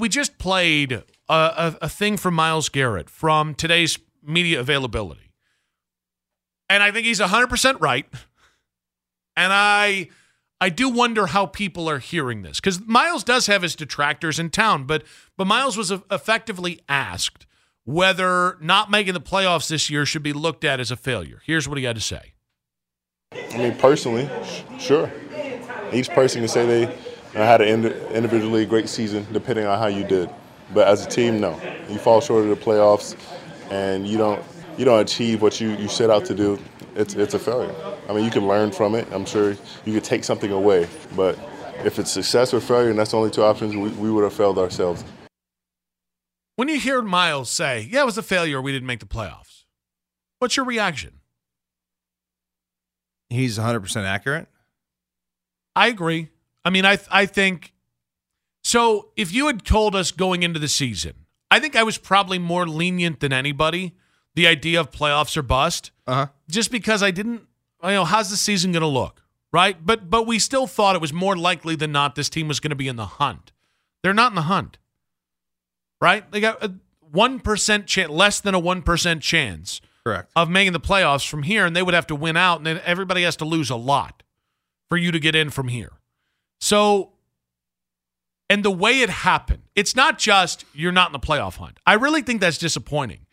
We 0.00 0.08
just 0.08 0.38
played 0.38 0.92
a, 0.92 1.04
a, 1.28 1.76
a 1.82 1.88
thing 1.88 2.16
from 2.16 2.34
Myles 2.34 2.70
Garrett 2.70 3.10
from 3.10 3.54
today's 3.54 3.98
media 4.22 4.58
availability. 4.58 5.30
And 6.70 6.82
I 6.82 6.90
think 6.90 7.06
he's 7.06 7.20
100% 7.20 7.80
right. 7.80 8.06
And 9.36 9.52
I 9.52 10.08
I 10.62 10.68
do 10.68 10.88
wonder 10.88 11.26
how 11.26 11.46
people 11.46 11.88
are 11.88 11.98
hearing 11.98 12.42
this 12.42 12.60
cuz 12.60 12.80
Myles 12.86 13.24
does 13.24 13.46
have 13.46 13.62
his 13.62 13.74
detractors 13.74 14.38
in 14.38 14.50
town, 14.50 14.84
but 14.84 15.04
but 15.36 15.46
Myles 15.46 15.76
was 15.76 15.90
effectively 15.90 16.80
asked 16.88 17.46
whether 17.84 18.56
not 18.60 18.90
making 18.90 19.14
the 19.14 19.20
playoffs 19.20 19.68
this 19.68 19.88
year 19.88 20.04
should 20.04 20.22
be 20.22 20.32
looked 20.32 20.64
at 20.64 20.80
as 20.80 20.90
a 20.90 20.96
failure. 20.96 21.42
Here's 21.44 21.68
what 21.68 21.78
he 21.78 21.84
had 21.84 21.96
to 21.96 22.02
say. 22.02 22.32
I 23.32 23.58
mean, 23.58 23.76
personally, 23.76 24.28
sure. 24.78 25.10
Each 25.92 26.10
person 26.10 26.40
can 26.40 26.48
say 26.48 26.66
they 26.66 26.98
had 27.32 27.60
an 27.60 27.86
individually 28.12 28.66
great 28.66 28.88
season, 28.88 29.26
depending 29.32 29.66
on 29.66 29.78
how 29.78 29.86
you 29.86 30.04
did. 30.04 30.30
But 30.74 30.88
as 30.88 31.04
a 31.04 31.08
team, 31.08 31.40
no. 31.40 31.58
You 31.88 31.98
fall 31.98 32.20
short 32.20 32.44
of 32.44 32.50
the 32.50 32.56
playoffs, 32.64 33.16
and 33.70 34.06
you 34.06 34.18
don't 34.18 34.42
you 34.78 34.84
don't 34.84 35.00
achieve 35.00 35.42
what 35.42 35.60
you, 35.60 35.70
you 35.72 35.88
set 35.88 36.10
out 36.10 36.24
to 36.26 36.34
do. 36.34 36.58
It's 36.94 37.14
it's 37.14 37.34
a 37.34 37.38
failure. 37.38 37.74
I 38.08 38.12
mean, 38.12 38.24
you 38.24 38.30
can 38.30 38.46
learn 38.46 38.72
from 38.72 38.94
it. 38.94 39.06
I'm 39.12 39.24
sure 39.24 39.50
you 39.84 39.92
could 39.92 40.04
take 40.04 40.24
something 40.24 40.50
away. 40.50 40.88
But 41.14 41.38
if 41.84 41.98
it's 41.98 42.10
success 42.10 42.52
or 42.52 42.60
failure, 42.60 42.90
and 42.90 42.98
that's 42.98 43.12
the 43.12 43.16
only 43.16 43.30
two 43.30 43.42
options, 43.42 43.74
we, 43.74 43.88
we 43.90 44.10
would 44.10 44.24
have 44.24 44.32
failed 44.32 44.58
ourselves. 44.58 45.04
When 46.56 46.68
you 46.68 46.78
hear 46.78 47.02
Myles 47.02 47.50
say, 47.50 47.88
"Yeah, 47.90 48.02
it 48.02 48.06
was 48.06 48.18
a 48.18 48.22
failure. 48.22 48.60
We 48.60 48.72
didn't 48.72 48.86
make 48.86 49.00
the 49.00 49.06
playoffs," 49.06 49.64
what's 50.38 50.56
your 50.56 50.66
reaction? 50.66 51.20
He's 53.28 53.58
100% 53.58 54.04
accurate. 54.04 54.48
I 55.76 55.86
agree. 55.86 56.28
I 56.64 56.70
mean, 56.70 56.84
I 56.84 56.98
I 57.10 57.26
think 57.26 57.72
so. 58.62 59.10
If 59.16 59.32
you 59.32 59.46
had 59.46 59.64
told 59.64 59.94
us 59.94 60.12
going 60.12 60.42
into 60.42 60.58
the 60.58 60.68
season, 60.68 61.14
I 61.50 61.58
think 61.60 61.76
I 61.76 61.82
was 61.82 61.98
probably 61.98 62.38
more 62.38 62.66
lenient 62.66 63.20
than 63.20 63.32
anybody. 63.32 63.94
The 64.34 64.46
idea 64.46 64.78
of 64.78 64.90
playoffs 64.90 65.36
or 65.36 65.42
bust, 65.42 65.90
uh-huh. 66.06 66.28
just 66.48 66.70
because 66.70 67.02
I 67.02 67.10
didn't. 67.10 67.42
You 67.82 67.90
know, 67.90 68.04
how's 68.04 68.30
the 68.30 68.36
season 68.36 68.72
going 68.72 68.82
to 68.82 68.86
look, 68.86 69.22
right? 69.52 69.76
But 69.84 70.10
but 70.10 70.26
we 70.26 70.38
still 70.38 70.66
thought 70.66 70.94
it 70.94 71.00
was 71.00 71.12
more 71.12 71.36
likely 71.36 71.76
than 71.76 71.92
not 71.92 72.14
this 72.14 72.28
team 72.28 72.46
was 72.46 72.60
going 72.60 72.70
to 72.70 72.76
be 72.76 72.88
in 72.88 72.96
the 72.96 73.06
hunt. 73.06 73.52
They're 74.02 74.14
not 74.14 74.32
in 74.32 74.36
the 74.36 74.42
hunt, 74.42 74.78
right? 76.00 76.30
They 76.30 76.40
got 76.40 76.62
a 76.62 76.74
one 77.10 77.40
percent 77.40 77.86
chance, 77.86 78.10
less 78.10 78.40
than 78.40 78.54
a 78.54 78.58
one 78.58 78.82
percent 78.82 79.22
chance, 79.22 79.80
correct, 80.04 80.30
of 80.36 80.48
making 80.48 80.72
the 80.72 80.80
playoffs 80.80 81.28
from 81.28 81.42
here, 81.42 81.66
and 81.66 81.74
they 81.74 81.82
would 81.82 81.94
have 81.94 82.06
to 82.08 82.14
win 82.14 82.36
out, 82.36 82.58
and 82.58 82.66
then 82.66 82.80
everybody 82.84 83.22
has 83.22 83.36
to 83.36 83.44
lose 83.44 83.70
a 83.70 83.76
lot 83.76 84.22
for 84.88 84.96
you 84.96 85.10
to 85.10 85.18
get 85.18 85.34
in 85.34 85.50
from 85.50 85.68
here. 85.68 85.92
So, 86.60 87.12
and 88.48 88.64
the 88.64 88.70
way 88.70 89.00
it 89.00 89.10
happened, 89.10 89.62
it's 89.74 89.96
not 89.96 90.18
just 90.18 90.64
you're 90.74 90.92
not 90.92 91.08
in 91.08 91.12
the 91.12 91.18
playoff 91.18 91.56
hunt. 91.56 91.78
I 91.86 91.94
really 91.94 92.22
think 92.22 92.40
that's 92.40 92.58
disappointing. 92.58 93.26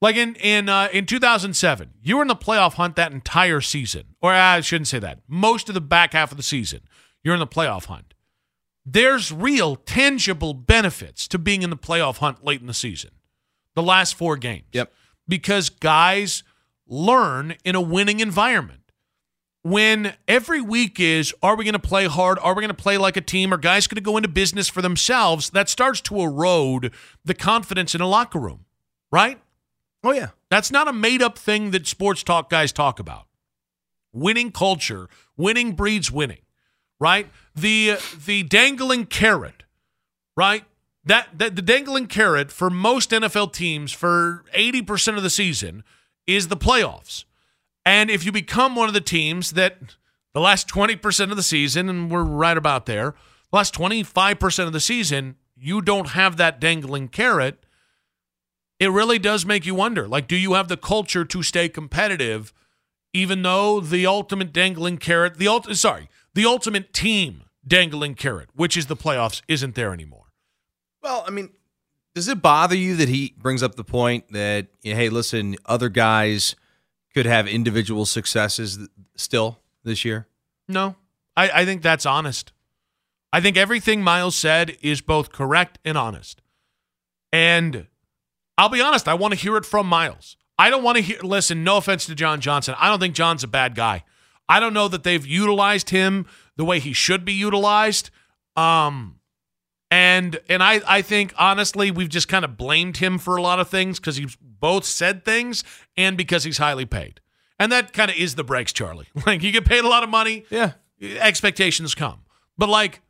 Like 0.00 0.16
in 0.16 0.36
in 0.36 0.68
uh, 0.68 0.88
in 0.92 1.06
2007, 1.06 1.94
you 2.02 2.16
were 2.16 2.22
in 2.22 2.28
the 2.28 2.36
playoff 2.36 2.74
hunt 2.74 2.96
that 2.96 3.12
entire 3.12 3.60
season, 3.60 4.04
or 4.22 4.32
I 4.32 4.60
shouldn't 4.60 4.88
say 4.88 5.00
that. 5.00 5.20
Most 5.26 5.68
of 5.68 5.74
the 5.74 5.80
back 5.80 6.12
half 6.12 6.30
of 6.30 6.36
the 6.36 6.42
season, 6.42 6.80
you're 7.24 7.34
in 7.34 7.40
the 7.40 7.46
playoff 7.46 7.86
hunt. 7.86 8.14
There's 8.86 9.32
real, 9.32 9.76
tangible 9.76 10.54
benefits 10.54 11.28
to 11.28 11.38
being 11.38 11.62
in 11.62 11.70
the 11.70 11.76
playoff 11.76 12.18
hunt 12.18 12.44
late 12.44 12.60
in 12.60 12.68
the 12.68 12.74
season, 12.74 13.10
the 13.74 13.82
last 13.82 14.14
four 14.14 14.36
games. 14.36 14.66
Yep. 14.72 14.92
Because 15.26 15.68
guys 15.68 16.42
learn 16.86 17.56
in 17.64 17.74
a 17.74 17.80
winning 17.82 18.20
environment 18.20 18.87
when 19.68 20.14
every 20.26 20.60
week 20.60 20.98
is 20.98 21.34
are 21.42 21.56
we 21.56 21.64
going 21.64 21.74
to 21.74 21.78
play 21.78 22.06
hard? 22.06 22.38
Are 22.40 22.54
we 22.54 22.62
going 22.62 22.74
to 22.74 22.82
play 22.82 22.98
like 22.98 23.16
a 23.16 23.20
team? 23.20 23.52
Are 23.52 23.58
guys 23.58 23.86
going 23.86 23.96
to 23.96 24.00
go 24.00 24.16
into 24.16 24.28
business 24.28 24.68
for 24.68 24.82
themselves? 24.82 25.50
That 25.50 25.68
starts 25.68 26.00
to 26.02 26.20
erode 26.20 26.92
the 27.24 27.34
confidence 27.34 27.94
in 27.94 28.00
a 28.00 28.06
locker 28.06 28.38
room 28.38 28.64
right? 29.10 29.40
Oh 30.04 30.12
yeah. 30.12 30.28
That's 30.50 30.70
not 30.70 30.88
a 30.88 30.92
made 30.92 31.22
up 31.22 31.38
thing 31.38 31.70
that 31.72 31.86
sports 31.86 32.22
talk 32.22 32.50
guys 32.50 32.72
talk 32.72 32.98
about. 32.98 33.26
Winning 34.12 34.50
culture 34.50 35.08
winning 35.36 35.72
breeds 35.72 36.10
winning 36.10 36.40
right? 37.00 37.28
The 37.54 37.98
the 38.24 38.42
dangling 38.44 39.06
carrot 39.06 39.64
right? 40.36 40.64
That, 41.04 41.38
that 41.38 41.56
the 41.56 41.62
dangling 41.62 42.06
carrot 42.06 42.52
for 42.52 42.68
most 42.68 43.10
NFL 43.10 43.52
teams 43.54 43.92
for 43.92 44.44
80% 44.54 45.16
of 45.16 45.22
the 45.22 45.30
season 45.30 45.82
is 46.26 46.48
the 46.48 46.56
playoffs 46.56 47.24
and 47.88 48.10
if 48.10 48.22
you 48.22 48.30
become 48.30 48.76
one 48.76 48.86
of 48.86 48.92
the 48.92 49.00
teams 49.00 49.52
that 49.52 49.78
the 50.34 50.40
last 50.40 50.68
20% 50.68 51.30
of 51.30 51.36
the 51.36 51.42
season, 51.42 51.88
and 51.88 52.10
we're 52.10 52.22
right 52.22 52.58
about 52.58 52.84
there, 52.84 53.14
the 53.50 53.56
last 53.56 53.74
25% 53.74 54.66
of 54.66 54.74
the 54.74 54.78
season, 54.78 55.36
you 55.56 55.80
don't 55.80 56.08
have 56.08 56.36
that 56.36 56.60
dangling 56.60 57.08
carrot, 57.08 57.64
it 58.78 58.90
really 58.90 59.18
does 59.18 59.46
make 59.46 59.64
you 59.64 59.74
wonder 59.74 60.06
like, 60.06 60.28
do 60.28 60.36
you 60.36 60.52
have 60.52 60.68
the 60.68 60.76
culture 60.76 61.24
to 61.24 61.42
stay 61.42 61.66
competitive, 61.66 62.52
even 63.14 63.40
though 63.40 63.80
the 63.80 64.04
ultimate 64.04 64.52
dangling 64.52 64.98
carrot, 64.98 65.38
the 65.38 65.48
ult- 65.48 65.74
sorry, 65.74 66.10
the 66.34 66.44
ultimate 66.44 66.92
team 66.92 67.44
dangling 67.66 68.14
carrot, 68.14 68.50
which 68.54 68.76
is 68.76 68.84
the 68.84 68.96
playoffs, 68.96 69.40
isn't 69.48 69.76
there 69.76 69.94
anymore? 69.94 70.26
Well, 71.02 71.24
I 71.26 71.30
mean, 71.30 71.52
does 72.14 72.28
it 72.28 72.42
bother 72.42 72.76
you 72.76 72.96
that 72.96 73.08
he 73.08 73.34
brings 73.38 73.62
up 73.62 73.76
the 73.76 73.82
point 73.84 74.30
that, 74.32 74.66
hey, 74.82 75.08
listen, 75.08 75.56
other 75.64 75.88
guys– 75.88 76.54
could 77.18 77.26
have 77.26 77.48
individual 77.48 78.06
successes 78.06 78.78
still 79.16 79.58
this 79.82 80.04
year? 80.04 80.28
No, 80.68 80.94
I, 81.36 81.50
I 81.50 81.64
think 81.64 81.82
that's 81.82 82.06
honest. 82.06 82.52
I 83.32 83.40
think 83.40 83.56
everything 83.56 84.02
Myles 84.02 84.36
said 84.36 84.76
is 84.82 85.00
both 85.00 85.32
correct 85.32 85.80
and 85.84 85.98
honest. 85.98 86.40
And 87.32 87.88
I'll 88.56 88.68
be 88.68 88.80
honest, 88.80 89.08
I 89.08 89.14
want 89.14 89.34
to 89.34 89.40
hear 89.40 89.56
it 89.56 89.66
from 89.66 89.88
Myles. 89.88 90.36
I 90.60 90.70
don't 90.70 90.84
want 90.84 90.94
to 90.94 91.02
hear, 91.02 91.18
listen, 91.24 91.64
no 91.64 91.78
offense 91.78 92.06
to 92.06 92.14
John 92.14 92.40
Johnson. 92.40 92.76
I 92.78 92.88
don't 92.88 93.00
think 93.00 93.16
John's 93.16 93.42
a 93.42 93.48
bad 93.48 93.74
guy. 93.74 94.04
I 94.48 94.60
don't 94.60 94.72
know 94.72 94.86
that 94.86 95.02
they've 95.02 95.26
utilized 95.26 95.90
him 95.90 96.24
the 96.54 96.64
way 96.64 96.78
he 96.78 96.92
should 96.92 97.24
be 97.24 97.32
utilized. 97.32 98.10
Um, 98.54 99.17
and 99.90 100.38
and 100.48 100.62
I, 100.62 100.80
I 100.86 101.02
think 101.02 101.32
honestly 101.38 101.90
we've 101.90 102.08
just 102.08 102.28
kind 102.28 102.44
of 102.44 102.56
blamed 102.56 102.98
him 102.98 103.18
for 103.18 103.36
a 103.36 103.42
lot 103.42 103.58
of 103.58 103.68
things 103.68 103.98
because 103.98 104.16
he's 104.16 104.36
both 104.36 104.84
said 104.84 105.24
things 105.24 105.64
and 105.96 106.16
because 106.16 106.44
he's 106.44 106.58
highly 106.58 106.84
paid. 106.86 107.20
And 107.58 107.72
that 107.72 107.92
kind 107.92 108.10
of 108.10 108.16
is 108.16 108.34
the 108.34 108.44
breaks, 108.44 108.72
Charlie. 108.72 109.08
Like 109.26 109.42
you 109.42 109.50
get 109.52 109.64
paid 109.64 109.84
a 109.84 109.88
lot 109.88 110.02
of 110.02 110.08
money. 110.10 110.44
Yeah. 110.50 110.72
Expectations 111.00 111.94
come. 111.94 112.20
But 112.56 112.68
like, 112.68 113.00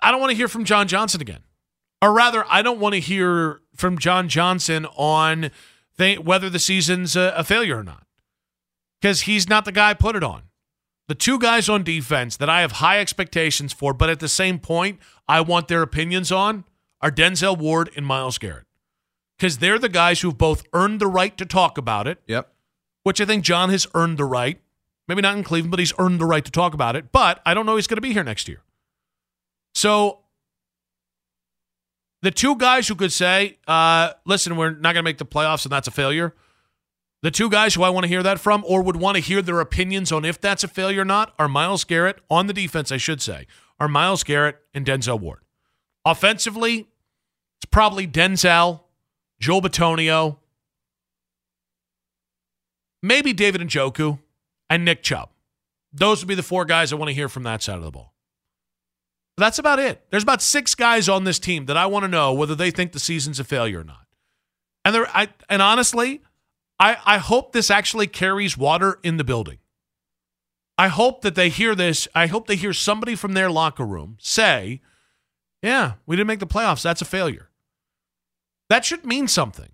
I 0.00 0.10
don't 0.10 0.20
want 0.20 0.30
to 0.30 0.36
hear 0.36 0.48
from 0.48 0.64
John 0.64 0.88
Johnson 0.88 1.20
again. 1.20 1.42
Or 2.00 2.12
rather, 2.12 2.44
I 2.48 2.62
don't 2.62 2.80
want 2.80 2.94
to 2.94 3.00
hear 3.00 3.60
from 3.76 3.98
John 3.98 4.28
Johnson 4.28 4.86
on 4.96 5.50
th- 5.98 6.18
whether 6.18 6.50
the 6.50 6.58
season's 6.58 7.14
a, 7.14 7.32
a 7.36 7.44
failure 7.44 7.78
or 7.78 7.84
not. 7.84 8.06
Because 9.00 9.22
he's 9.22 9.48
not 9.48 9.64
the 9.64 9.72
guy 9.72 9.90
I 9.90 9.94
put 9.94 10.16
it 10.16 10.24
on. 10.24 10.42
The 11.08 11.14
two 11.14 11.38
guys 11.38 11.68
on 11.68 11.82
defense 11.82 12.36
that 12.36 12.48
I 12.48 12.60
have 12.60 12.72
high 12.72 13.00
expectations 13.00 13.72
for, 13.72 13.92
but 13.92 14.08
at 14.08 14.20
the 14.20 14.28
same 14.28 14.58
point, 14.58 15.00
I 15.28 15.40
want 15.40 15.68
their 15.68 15.82
opinions 15.82 16.30
on 16.30 16.64
are 17.00 17.10
Denzel 17.10 17.58
Ward 17.58 17.90
and 17.96 18.06
Myles 18.06 18.38
Garrett. 18.38 18.66
Because 19.36 19.58
they're 19.58 19.78
the 19.78 19.88
guys 19.88 20.20
who've 20.20 20.38
both 20.38 20.64
earned 20.72 21.00
the 21.00 21.08
right 21.08 21.36
to 21.36 21.44
talk 21.44 21.76
about 21.76 22.06
it. 22.06 22.22
Yep. 22.28 22.52
Which 23.02 23.20
I 23.20 23.24
think 23.24 23.42
John 23.42 23.70
has 23.70 23.86
earned 23.94 24.18
the 24.18 24.24
right. 24.24 24.60
Maybe 25.08 25.20
not 25.20 25.36
in 25.36 25.42
Cleveland, 25.42 25.72
but 25.72 25.80
he's 25.80 25.92
earned 25.98 26.20
the 26.20 26.26
right 26.26 26.44
to 26.44 26.50
talk 26.50 26.74
about 26.74 26.94
it. 26.94 27.10
But 27.10 27.42
I 27.44 27.54
don't 27.54 27.66
know 27.66 27.74
he's 27.74 27.88
going 27.88 27.96
to 27.96 28.02
be 28.02 28.12
here 28.12 28.22
next 28.22 28.46
year. 28.46 28.62
So 29.74 30.20
the 32.22 32.30
two 32.30 32.56
guys 32.56 32.86
who 32.86 32.94
could 32.94 33.12
say, 33.12 33.58
uh, 33.66 34.12
listen, 34.24 34.56
we're 34.56 34.70
not 34.70 34.92
going 34.92 34.96
to 34.96 35.02
make 35.02 35.18
the 35.18 35.26
playoffs 35.26 35.64
and 35.64 35.72
that's 35.72 35.88
a 35.88 35.90
failure. 35.90 36.34
The 37.22 37.30
two 37.30 37.48
guys 37.48 37.74
who 37.74 37.84
I 37.84 37.90
want 37.90 38.04
to 38.04 38.08
hear 38.08 38.22
that 38.22 38.40
from 38.40 38.64
or 38.66 38.82
would 38.82 38.96
want 38.96 39.16
to 39.16 39.22
hear 39.22 39.42
their 39.42 39.60
opinions 39.60 40.10
on 40.10 40.24
if 40.24 40.40
that's 40.40 40.64
a 40.64 40.68
failure 40.68 41.02
or 41.02 41.04
not 41.04 41.32
are 41.38 41.48
Myles 41.48 41.84
Garrett 41.84 42.18
on 42.28 42.48
the 42.48 42.52
defense, 42.52 42.90
I 42.90 42.96
should 42.96 43.22
say, 43.22 43.46
are 43.78 43.86
Myles 43.88 44.24
Garrett 44.24 44.58
and 44.74 44.84
Denzel 44.84 45.20
Ward. 45.20 45.40
Offensively, 46.04 46.88
it's 47.58 47.70
probably 47.70 48.08
Denzel, 48.08 48.80
Joel 49.38 49.62
Bitonio, 49.62 50.38
maybe 53.02 53.32
David 53.32 53.60
Njoku, 53.60 54.18
and 54.68 54.84
Nick 54.84 55.02
Chubb. 55.02 55.28
Those 55.92 56.20
would 56.20 56.28
be 56.28 56.34
the 56.34 56.42
four 56.42 56.64
guys 56.64 56.92
I 56.92 56.96
want 56.96 57.10
to 57.10 57.14
hear 57.14 57.28
from 57.28 57.44
that 57.44 57.62
side 57.62 57.76
of 57.76 57.84
the 57.84 57.90
ball. 57.92 58.14
But 59.36 59.44
that's 59.44 59.58
about 59.58 59.78
it. 59.78 60.04
There's 60.10 60.22
about 60.22 60.42
six 60.42 60.74
guys 60.74 61.08
on 61.08 61.24
this 61.24 61.38
team 61.38 61.66
that 61.66 61.76
I 61.76 61.86
want 61.86 62.02
to 62.04 62.08
know 62.08 62.32
whether 62.32 62.54
they 62.54 62.70
think 62.70 62.92
the 62.92 63.00
season's 63.00 63.38
a 63.38 63.44
failure 63.44 63.80
or 63.80 63.84
not. 63.84 64.06
And 64.84 64.94
there, 64.94 65.06
I, 65.08 65.28
and 65.48 65.62
honestly, 65.62 66.22
I, 66.82 66.98
I 67.04 67.18
hope 67.18 67.52
this 67.52 67.70
actually 67.70 68.08
carries 68.08 68.58
water 68.58 68.98
in 69.04 69.16
the 69.16 69.22
building. 69.22 69.58
I 70.76 70.88
hope 70.88 71.22
that 71.22 71.36
they 71.36 71.48
hear 71.48 71.76
this. 71.76 72.08
I 72.12 72.26
hope 72.26 72.48
they 72.48 72.56
hear 72.56 72.72
somebody 72.72 73.14
from 73.14 73.34
their 73.34 73.50
locker 73.50 73.86
room 73.86 74.16
say, 74.20 74.80
"Yeah, 75.62 75.92
we 76.06 76.16
didn't 76.16 76.26
make 76.26 76.40
the 76.40 76.46
playoffs. 76.46 76.82
That's 76.82 77.00
a 77.00 77.04
failure." 77.04 77.50
That 78.68 78.84
should 78.84 79.04
mean 79.04 79.28
something. 79.28 79.68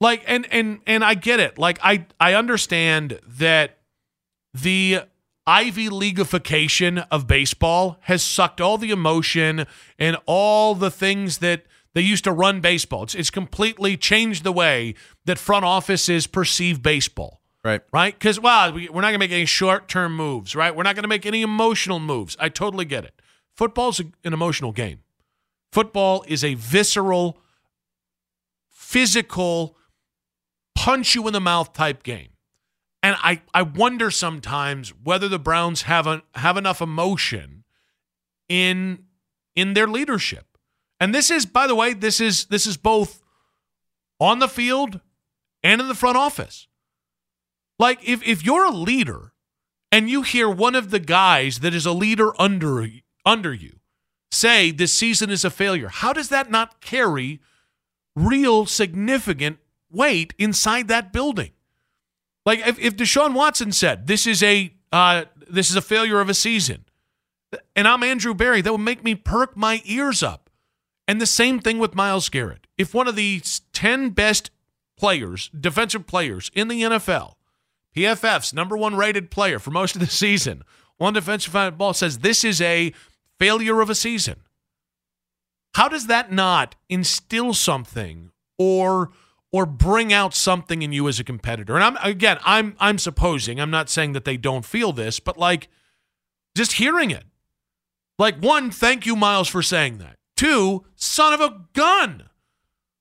Like, 0.00 0.24
and 0.26 0.46
and 0.50 0.80
and 0.86 1.04
I 1.04 1.14
get 1.14 1.38
it. 1.38 1.58
Like, 1.58 1.78
I 1.82 2.06
I 2.18 2.32
understand 2.32 3.20
that 3.26 3.80
the 4.54 5.02
Ivy 5.46 5.90
Leagueification 5.90 7.06
of 7.10 7.26
baseball 7.26 7.98
has 8.02 8.22
sucked 8.22 8.60
all 8.60 8.78
the 8.78 8.90
emotion 8.90 9.66
and 9.98 10.16
all 10.24 10.74
the 10.74 10.90
things 10.90 11.38
that 11.38 11.66
they 11.94 12.00
used 12.00 12.24
to 12.24 12.32
run 12.32 12.60
baseball. 12.60 13.02
It's, 13.04 13.14
it's 13.14 13.30
completely 13.30 13.96
changed 13.96 14.44
the 14.44 14.52
way 14.52 14.94
that 15.24 15.38
front 15.38 15.64
offices 15.64 16.26
perceive 16.26 16.82
baseball. 16.82 17.40
Right. 17.64 17.82
Right? 17.92 18.18
Because, 18.18 18.40
well, 18.40 18.72
we, 18.72 18.88
we're 18.88 19.02
not 19.02 19.08
going 19.08 19.14
to 19.14 19.18
make 19.18 19.30
any 19.30 19.44
short 19.44 19.88
term 19.88 20.16
moves, 20.16 20.56
right? 20.56 20.74
We're 20.74 20.82
not 20.82 20.96
going 20.96 21.04
to 21.04 21.08
make 21.08 21.26
any 21.26 21.42
emotional 21.42 22.00
moves. 22.00 22.36
I 22.40 22.48
totally 22.48 22.84
get 22.84 23.04
it. 23.04 23.20
Football's 23.54 24.00
a, 24.00 24.04
an 24.24 24.32
emotional 24.32 24.72
game. 24.72 25.00
Football 25.70 26.24
is 26.26 26.42
a 26.42 26.54
visceral, 26.54 27.38
physical, 28.68 29.76
punch 30.74 31.14
you 31.14 31.26
in 31.26 31.32
the 31.32 31.40
mouth 31.40 31.72
type 31.72 32.02
game. 32.02 32.30
And 33.02 33.16
I, 33.20 33.42
I 33.52 33.62
wonder 33.62 34.10
sometimes 34.10 34.90
whether 35.02 35.28
the 35.28 35.38
Browns 35.38 35.82
have 35.82 36.06
a, 36.06 36.22
have 36.34 36.56
enough 36.56 36.80
emotion 36.80 37.64
in 38.48 39.04
in 39.54 39.74
their 39.74 39.86
leadership. 39.86 40.51
And 41.02 41.12
this 41.12 41.32
is, 41.32 41.46
by 41.46 41.66
the 41.66 41.74
way, 41.74 41.94
this 41.94 42.20
is 42.20 42.44
this 42.44 42.64
is 42.64 42.76
both 42.76 43.24
on 44.20 44.38
the 44.38 44.46
field 44.46 45.00
and 45.64 45.80
in 45.80 45.88
the 45.88 45.96
front 45.96 46.16
office. 46.16 46.68
Like 47.76 48.08
if 48.08 48.22
if 48.22 48.44
you're 48.44 48.64
a 48.64 48.70
leader 48.70 49.32
and 49.90 50.08
you 50.08 50.22
hear 50.22 50.48
one 50.48 50.76
of 50.76 50.92
the 50.92 51.00
guys 51.00 51.58
that 51.58 51.74
is 51.74 51.86
a 51.86 51.92
leader 51.92 52.40
under 52.40 52.86
under 53.26 53.52
you 53.52 53.80
say 54.30 54.70
this 54.70 54.94
season 54.94 55.28
is 55.28 55.44
a 55.44 55.50
failure, 55.50 55.88
how 55.88 56.12
does 56.12 56.28
that 56.28 56.52
not 56.52 56.80
carry 56.80 57.40
real 58.14 58.64
significant 58.64 59.58
weight 59.90 60.34
inside 60.38 60.86
that 60.86 61.12
building? 61.12 61.50
Like 62.46 62.60
if, 62.60 62.78
if 62.78 62.96
Deshaun 62.96 63.34
Watson 63.34 63.72
said 63.72 64.06
this 64.06 64.24
is 64.24 64.40
a 64.40 64.72
uh, 64.92 65.24
this 65.50 65.68
is 65.68 65.74
a 65.74 65.82
failure 65.82 66.20
of 66.20 66.28
a 66.28 66.34
season, 66.34 66.84
and 67.74 67.88
I'm 67.88 68.04
Andrew 68.04 68.34
Berry, 68.34 68.60
that 68.60 68.70
would 68.70 68.78
make 68.78 69.02
me 69.02 69.16
perk 69.16 69.56
my 69.56 69.82
ears 69.84 70.22
up. 70.22 70.41
And 71.08 71.20
the 71.20 71.26
same 71.26 71.58
thing 71.58 71.78
with 71.78 71.94
Myles 71.94 72.28
Garrett. 72.28 72.66
If 72.78 72.94
one 72.94 73.08
of 73.08 73.16
the 73.16 73.42
ten 73.72 74.10
best 74.10 74.50
players, 74.96 75.50
defensive 75.58 76.06
players 76.06 76.50
in 76.54 76.68
the 76.68 76.82
NFL, 76.82 77.34
PFF's 77.94 78.54
number 78.54 78.76
one 78.76 78.96
rated 78.96 79.30
player 79.30 79.58
for 79.58 79.70
most 79.70 79.94
of 79.94 80.00
the 80.00 80.06
season, 80.24 80.62
on 81.00 81.14
defensive 81.14 81.76
ball 81.76 81.94
says 81.94 82.18
this 82.18 82.44
is 82.44 82.60
a 82.60 82.92
failure 83.38 83.80
of 83.80 83.90
a 83.90 83.94
season. 83.94 84.40
How 85.74 85.88
does 85.88 86.06
that 86.06 86.30
not 86.30 86.76
instill 86.88 87.54
something 87.54 88.30
or 88.58 89.10
or 89.52 89.66
bring 89.66 90.12
out 90.12 90.34
something 90.34 90.82
in 90.82 90.92
you 90.92 91.06
as 91.06 91.20
a 91.20 91.24
competitor. 91.24 91.74
And 91.74 91.84
I'm 91.84 91.96
again, 92.02 92.38
I'm 92.42 92.74
I'm 92.80 92.98
supposing, 92.98 93.60
I'm 93.60 93.70
not 93.70 93.90
saying 93.90 94.12
that 94.14 94.24
they 94.24 94.36
don't 94.36 94.64
feel 94.64 94.92
this, 94.92 95.20
but 95.20 95.36
like 95.36 95.68
just 96.56 96.72
hearing 96.72 97.10
it. 97.10 97.24
Like 98.18 98.38
one, 98.38 98.70
thank 98.70 99.04
you 99.04 99.14
Myles 99.14 99.48
for 99.48 99.62
saying 99.62 99.98
that. 99.98 100.16
Two, 100.42 100.84
son 100.96 101.32
of 101.32 101.40
a 101.40 101.66
gun. 101.72 102.24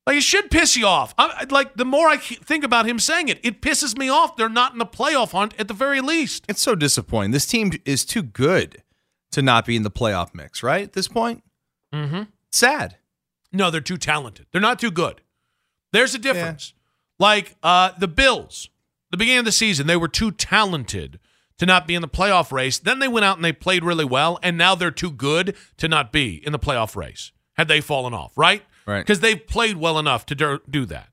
Like 0.05 0.17
it 0.17 0.21
should 0.21 0.51
piss 0.51 0.77
you 0.77 0.85
off. 0.85 1.15
I, 1.17 1.47
like 1.49 1.75
the 1.75 1.85
more 1.85 2.07
I 2.07 2.17
think 2.17 2.63
about 2.63 2.85
him 2.85 2.99
saying 2.99 3.29
it, 3.29 3.39
it 3.41 3.63
pisses 3.63 3.97
me 3.97 4.09
off. 4.09 4.35
They're 4.35 4.47
not 4.47 4.73
in 4.73 4.77
the 4.77 4.85
playoff 4.85 5.31
hunt 5.31 5.55
at 5.57 5.67
the 5.67 5.73
very 5.73 6.01
least. 6.01 6.45
It's 6.47 6.61
so 6.61 6.75
disappointing. 6.75 7.31
This 7.31 7.47
team 7.47 7.71
is 7.83 8.05
too 8.05 8.21
good 8.21 8.83
to 9.31 9.41
not 9.41 9.65
be 9.65 9.75
in 9.75 9.81
the 9.81 9.89
playoff 9.89 10.35
mix, 10.35 10.61
right? 10.61 10.83
At 10.83 10.93
this 10.93 11.07
point, 11.07 11.43
mm-hmm. 11.91 12.23
sad. 12.51 12.97
No, 13.51 13.71
they're 13.71 13.81
too 13.81 13.97
talented. 13.97 14.45
They're 14.51 14.61
not 14.61 14.77
too 14.77 14.91
good. 14.91 15.21
There's 15.93 16.13
a 16.13 16.19
difference. 16.19 16.75
Yeah. 16.75 17.25
Like 17.25 17.55
uh, 17.63 17.93
the 17.97 18.07
Bills, 18.07 18.69
the 19.09 19.17
beginning 19.17 19.39
of 19.39 19.45
the 19.45 19.51
season, 19.51 19.87
they 19.87 19.97
were 19.97 20.07
too 20.07 20.29
talented 20.29 21.19
to 21.61 21.65
not 21.67 21.85
be 21.85 21.93
in 21.93 22.01
the 22.01 22.07
playoff 22.07 22.51
race. 22.51 22.79
Then 22.79 22.97
they 22.97 23.07
went 23.07 23.23
out 23.23 23.37
and 23.37 23.45
they 23.45 23.53
played 23.53 23.83
really 23.83 24.03
well, 24.03 24.39
and 24.41 24.57
now 24.57 24.73
they're 24.73 24.89
too 24.89 25.11
good 25.11 25.55
to 25.77 25.87
not 25.87 26.11
be 26.11 26.43
in 26.43 26.51
the 26.53 26.57
playoff 26.57 26.95
race. 26.95 27.31
Had 27.53 27.67
they 27.67 27.81
fallen 27.81 28.15
off, 28.15 28.35
right? 28.35 28.63
Right. 28.87 29.01
Because 29.01 29.19
they've 29.19 29.45
played 29.45 29.77
well 29.77 29.99
enough 29.99 30.25
to 30.25 30.59
do 30.67 30.85
that. 30.87 31.09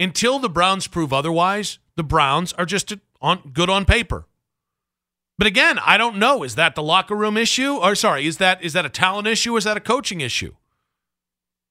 Until 0.00 0.40
the 0.40 0.48
Browns 0.48 0.88
prove 0.88 1.12
otherwise, 1.12 1.78
the 1.94 2.02
Browns 2.02 2.52
are 2.54 2.66
just 2.66 2.94
on 3.22 3.52
good 3.52 3.70
on 3.70 3.84
paper. 3.84 4.26
But 5.38 5.46
again, 5.46 5.78
I 5.78 5.96
don't 5.96 6.16
know. 6.16 6.42
Is 6.42 6.56
that 6.56 6.74
the 6.74 6.82
locker 6.82 7.14
room 7.14 7.36
issue? 7.36 7.76
Or 7.76 7.94
sorry, 7.94 8.26
is 8.26 8.38
that 8.38 8.64
is 8.64 8.72
that 8.72 8.84
a 8.84 8.90
talent 8.90 9.28
issue? 9.28 9.54
Or 9.54 9.58
is 9.58 9.64
that 9.64 9.76
a 9.76 9.80
coaching 9.80 10.20
issue? 10.20 10.54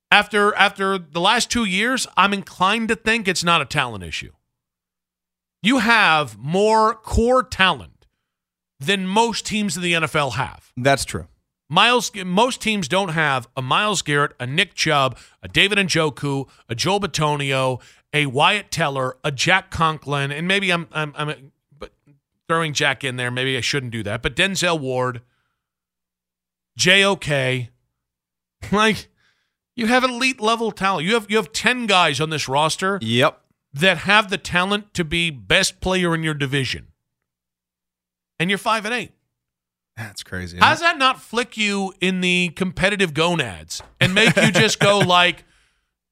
after 0.09 0.55
after 0.55 0.97
the 0.97 1.19
last 1.19 1.51
two 1.51 1.65
years, 1.65 2.07
I'm 2.15 2.31
inclined 2.31 2.87
to 2.87 2.95
think 2.95 3.27
it's 3.27 3.43
not 3.43 3.61
a 3.61 3.65
talent 3.65 4.05
issue. 4.05 4.31
You 5.61 5.79
have 5.79 6.37
more 6.37 6.93
core 6.93 7.43
talent 7.43 7.94
than 8.79 9.07
most 9.07 9.45
teams 9.45 9.75
in 9.75 9.83
the 9.83 9.93
NFL 9.93 10.33
have. 10.33 10.71
That's 10.75 11.05
true. 11.05 11.27
Myles, 11.67 12.11
most 12.13 12.61
teams 12.61 12.87
don't 12.87 13.09
have 13.09 13.47
a 13.57 13.61
Myles 13.61 14.01
Garrett, 14.01 14.33
a 14.39 14.45
Nick 14.45 14.75
Chubb, 14.75 15.17
a 15.41 15.47
David 15.47 15.79
Njoku, 15.79 16.47
a 16.69 16.75
Joel 16.75 16.99
Bitonio, 16.99 17.81
a 18.13 18.27
Wyatt 18.27 18.69
Teller, 18.71 19.17
a 19.23 19.31
Jack 19.31 19.71
Conklin, 19.71 20.31
and 20.31 20.47
maybe 20.47 20.71
I'm 20.71 20.87
I'm, 20.91 21.13
I'm 21.15 21.51
but 21.77 21.91
throwing 22.47 22.73
Jack 22.73 23.03
in 23.03 23.15
there. 23.15 23.31
Maybe 23.31 23.57
I 23.57 23.61
shouldn't 23.61 23.91
do 23.91 24.03
that. 24.03 24.21
But 24.21 24.35
Denzel 24.35 24.79
Ward, 24.79 25.21
JOK, 26.77 27.69
like 28.71 29.07
you 29.75 29.87
have 29.87 30.03
elite 30.03 30.39
level 30.39 30.71
talent. 30.71 31.07
You 31.07 31.15
have 31.15 31.29
you 31.29 31.37
have 31.37 31.51
10 31.51 31.87
guys 31.87 32.21
on 32.21 32.29
this 32.29 32.47
roster 32.47 32.99
yep. 33.01 33.41
that 33.73 33.99
have 33.99 34.29
the 34.29 34.37
talent 34.37 34.93
to 34.93 35.03
be 35.03 35.31
best 35.31 35.81
player 35.81 36.13
in 36.13 36.21
your 36.21 36.35
division. 36.35 36.87
And 38.39 38.49
you're 38.49 38.57
5 38.57 38.85
and 38.85 38.93
8. 38.93 39.11
That's 39.97 40.23
crazy. 40.23 40.57
How 40.57 40.71
does 40.71 40.81
that 40.81 40.97
not 40.97 41.21
flick 41.21 41.55
you 41.55 41.93
in 42.01 42.21
the 42.21 42.49
competitive 42.49 43.13
gonads 43.13 43.81
and 44.01 44.13
make 44.13 44.35
you 44.35 44.51
just 44.51 44.79
go 44.79 44.99
like 45.07 45.45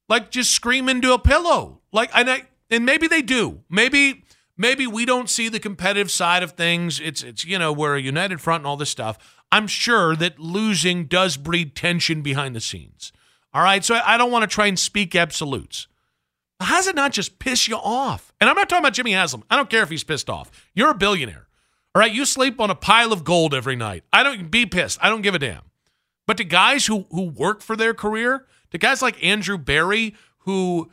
like 0.07 0.31
just 0.31 0.51
scream 0.51 0.87
into 0.87 1.13
a 1.13 1.19
pillow? 1.19 1.81
Like 1.91 2.09
and 2.13 2.29
I 2.29 2.43
and 2.69 2.85
maybe 2.85 3.07
they 3.07 3.21
do. 3.21 3.59
Maybe 3.69 4.23
maybe 4.57 4.87
we 4.87 5.05
don't 5.05 5.29
see 5.29 5.49
the 5.49 5.59
competitive 5.59 6.09
side 6.09 6.43
of 6.43 6.51
things. 6.51 7.01
It's 7.01 7.23
it's 7.23 7.45
you 7.45 7.59
know, 7.59 7.73
we're 7.73 7.97
a 7.97 8.01
united 8.01 8.39
front 8.39 8.61
and 8.61 8.67
all 8.67 8.77
this 8.77 8.89
stuff. 8.89 9.17
I'm 9.51 9.67
sure 9.67 10.15
that 10.15 10.39
losing 10.39 11.05
does 11.05 11.35
breed 11.35 11.75
tension 11.75 12.21
behind 12.21 12.55
the 12.55 12.61
scenes. 12.61 13.11
All 13.53 13.61
right. 13.61 13.83
So 13.83 13.99
I 14.03 14.17
don't 14.17 14.31
want 14.31 14.43
to 14.43 14.47
try 14.47 14.67
and 14.67 14.79
speak 14.79 15.13
absolutes. 15.13 15.87
How 16.59 16.77
does 16.77 16.87
it 16.87 16.95
not 16.95 17.11
just 17.11 17.39
piss 17.39 17.67
you 17.67 17.75
off? 17.75 18.33
And 18.39 18.49
I'm 18.49 18.55
not 18.55 18.69
talking 18.69 18.83
about 18.83 18.93
Jimmy 18.93 19.11
Haslam. 19.11 19.43
I 19.49 19.57
don't 19.57 19.69
care 19.69 19.83
if 19.83 19.89
he's 19.89 20.03
pissed 20.05 20.29
off. 20.29 20.49
You're 20.73 20.91
a 20.91 20.95
billionaire. 20.95 21.47
All 21.95 21.99
right. 21.99 22.11
You 22.11 22.25
sleep 22.25 22.59
on 22.59 22.69
a 22.69 22.75
pile 22.75 23.13
of 23.13 23.23
gold 23.23 23.53
every 23.53 23.75
night. 23.75 24.03
I 24.11 24.23
don't 24.23 24.49
be 24.49 24.65
pissed. 24.65 24.99
I 25.01 25.09
don't 25.09 25.21
give 25.21 25.35
a 25.35 25.39
damn. 25.39 25.61
But 26.25 26.37
to 26.37 26.43
guys 26.43 26.85
who 26.85 27.05
who 27.11 27.23
work 27.23 27.61
for 27.61 27.75
their 27.75 27.93
career, 27.93 28.45
to 28.71 28.77
guys 28.77 29.01
like 29.01 29.21
Andrew 29.23 29.57
Berry, 29.57 30.15
who 30.39 30.89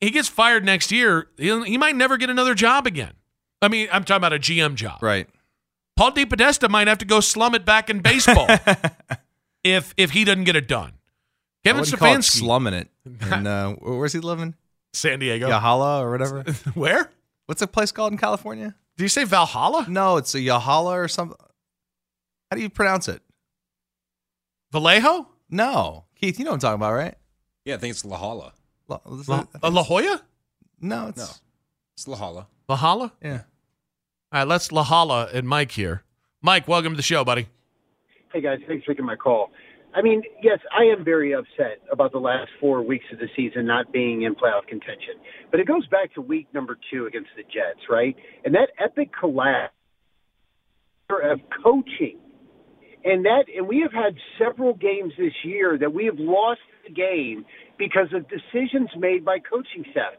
he 0.00 0.10
gets 0.10 0.28
fired 0.28 0.64
next 0.64 0.92
year, 0.92 1.28
he 1.38 1.78
might 1.78 1.96
never 1.96 2.16
get 2.16 2.30
another 2.30 2.54
job 2.54 2.86
again. 2.86 3.14
I 3.62 3.68
mean, 3.68 3.88
I'm 3.90 4.04
talking 4.04 4.18
about 4.18 4.34
a 4.34 4.38
GM 4.38 4.74
job. 4.74 5.02
Right. 5.02 5.28
Paul 5.96 6.12
DePodesta 6.12 6.68
might 6.68 6.88
have 6.88 6.98
to 6.98 7.04
go 7.04 7.20
slum 7.20 7.54
it 7.54 7.64
back 7.64 7.88
in 7.88 8.00
baseball 8.00 8.48
if 9.64 9.94
if 9.96 10.10
he 10.10 10.24
doesn't 10.24 10.44
get 10.44 10.56
it 10.56 10.68
done. 10.68 10.92
Kevin 11.64 11.84
Stefanski 11.84 12.38
slumming 12.38 12.74
it. 12.74 12.88
And 13.20 13.46
uh, 13.46 13.72
where's 13.74 14.12
he 14.14 14.20
living? 14.20 14.54
San 14.94 15.18
Diego. 15.18 15.48
Yahala 15.48 16.00
or 16.00 16.10
whatever. 16.10 16.42
Where? 16.74 17.10
What's 17.46 17.60
a 17.60 17.66
place 17.66 17.92
called 17.92 18.12
in 18.12 18.18
California? 18.18 18.74
Do 18.96 19.04
you 19.04 19.08
say 19.08 19.24
Valhalla? 19.24 19.86
No, 19.88 20.16
it's 20.18 20.34
a 20.34 20.38
Yahala 20.38 20.92
or 20.92 21.08
something. 21.08 21.36
How 22.50 22.56
do 22.56 22.62
you 22.62 22.70
pronounce 22.70 23.08
it? 23.08 23.22
Vallejo? 24.72 25.28
No, 25.50 26.04
Keith, 26.20 26.38
you 26.38 26.44
know 26.44 26.52
what 26.52 26.56
I'm 26.56 26.60
talking 26.60 26.80
about, 26.80 26.94
right? 26.94 27.14
Yeah, 27.64 27.74
I 27.74 27.78
think 27.78 27.92
it's 27.92 28.04
La 28.04 28.16
Jolla. 28.16 28.52
La, 28.88 28.98
La, 29.04 29.44
uh, 29.62 29.70
La 29.70 29.82
Jolla? 29.82 30.22
no, 30.80 31.08
it's 31.08 31.18
No. 31.18 31.26
It's 31.96 32.08
La 32.08 32.16
Jolla. 32.16 32.46
La 32.68 32.76
Jolla? 32.76 33.12
yeah. 33.22 33.42
All 34.32 34.40
right, 34.40 34.48
let's 34.48 34.72
La 34.72 34.82
Jolla 34.84 35.28
and 35.32 35.48
Mike 35.48 35.72
here. 35.72 36.02
Mike, 36.42 36.66
welcome 36.68 36.92
to 36.92 36.96
the 36.96 37.02
show, 37.02 37.24
buddy. 37.24 37.48
Hey 38.32 38.40
guys, 38.40 38.58
thanks 38.66 38.84
for 38.84 38.92
taking 38.92 39.06
my 39.06 39.16
call. 39.16 39.50
I 39.94 40.02
mean, 40.02 40.22
yes, 40.42 40.58
I 40.76 40.84
am 40.84 41.04
very 41.04 41.34
upset 41.34 41.80
about 41.90 42.10
the 42.12 42.18
last 42.18 42.50
four 42.60 42.82
weeks 42.82 43.04
of 43.12 43.18
the 43.20 43.28
season 43.36 43.66
not 43.66 43.92
being 43.92 44.22
in 44.22 44.34
playoff 44.34 44.66
contention. 44.66 45.14
But 45.50 45.60
it 45.60 45.68
goes 45.68 45.86
back 45.86 46.12
to 46.14 46.20
week 46.20 46.48
number 46.52 46.76
two 46.90 47.06
against 47.06 47.30
the 47.36 47.44
Jets, 47.44 47.86
right? 47.88 48.16
And 48.44 48.54
that 48.54 48.70
epic 48.82 49.10
collapse 49.18 49.72
of 51.10 51.38
coaching. 51.62 52.18
And 53.04 53.24
that 53.26 53.44
and 53.54 53.68
we 53.68 53.80
have 53.82 53.92
had 53.92 54.16
several 54.38 54.74
games 54.74 55.12
this 55.16 55.34
year 55.44 55.78
that 55.78 55.92
we 55.92 56.06
have 56.06 56.18
lost 56.18 56.60
the 56.86 56.92
game 56.92 57.44
because 57.78 58.08
of 58.14 58.26
decisions 58.28 58.88
made 58.98 59.24
by 59.24 59.38
coaching 59.38 59.84
staff. 59.92 60.14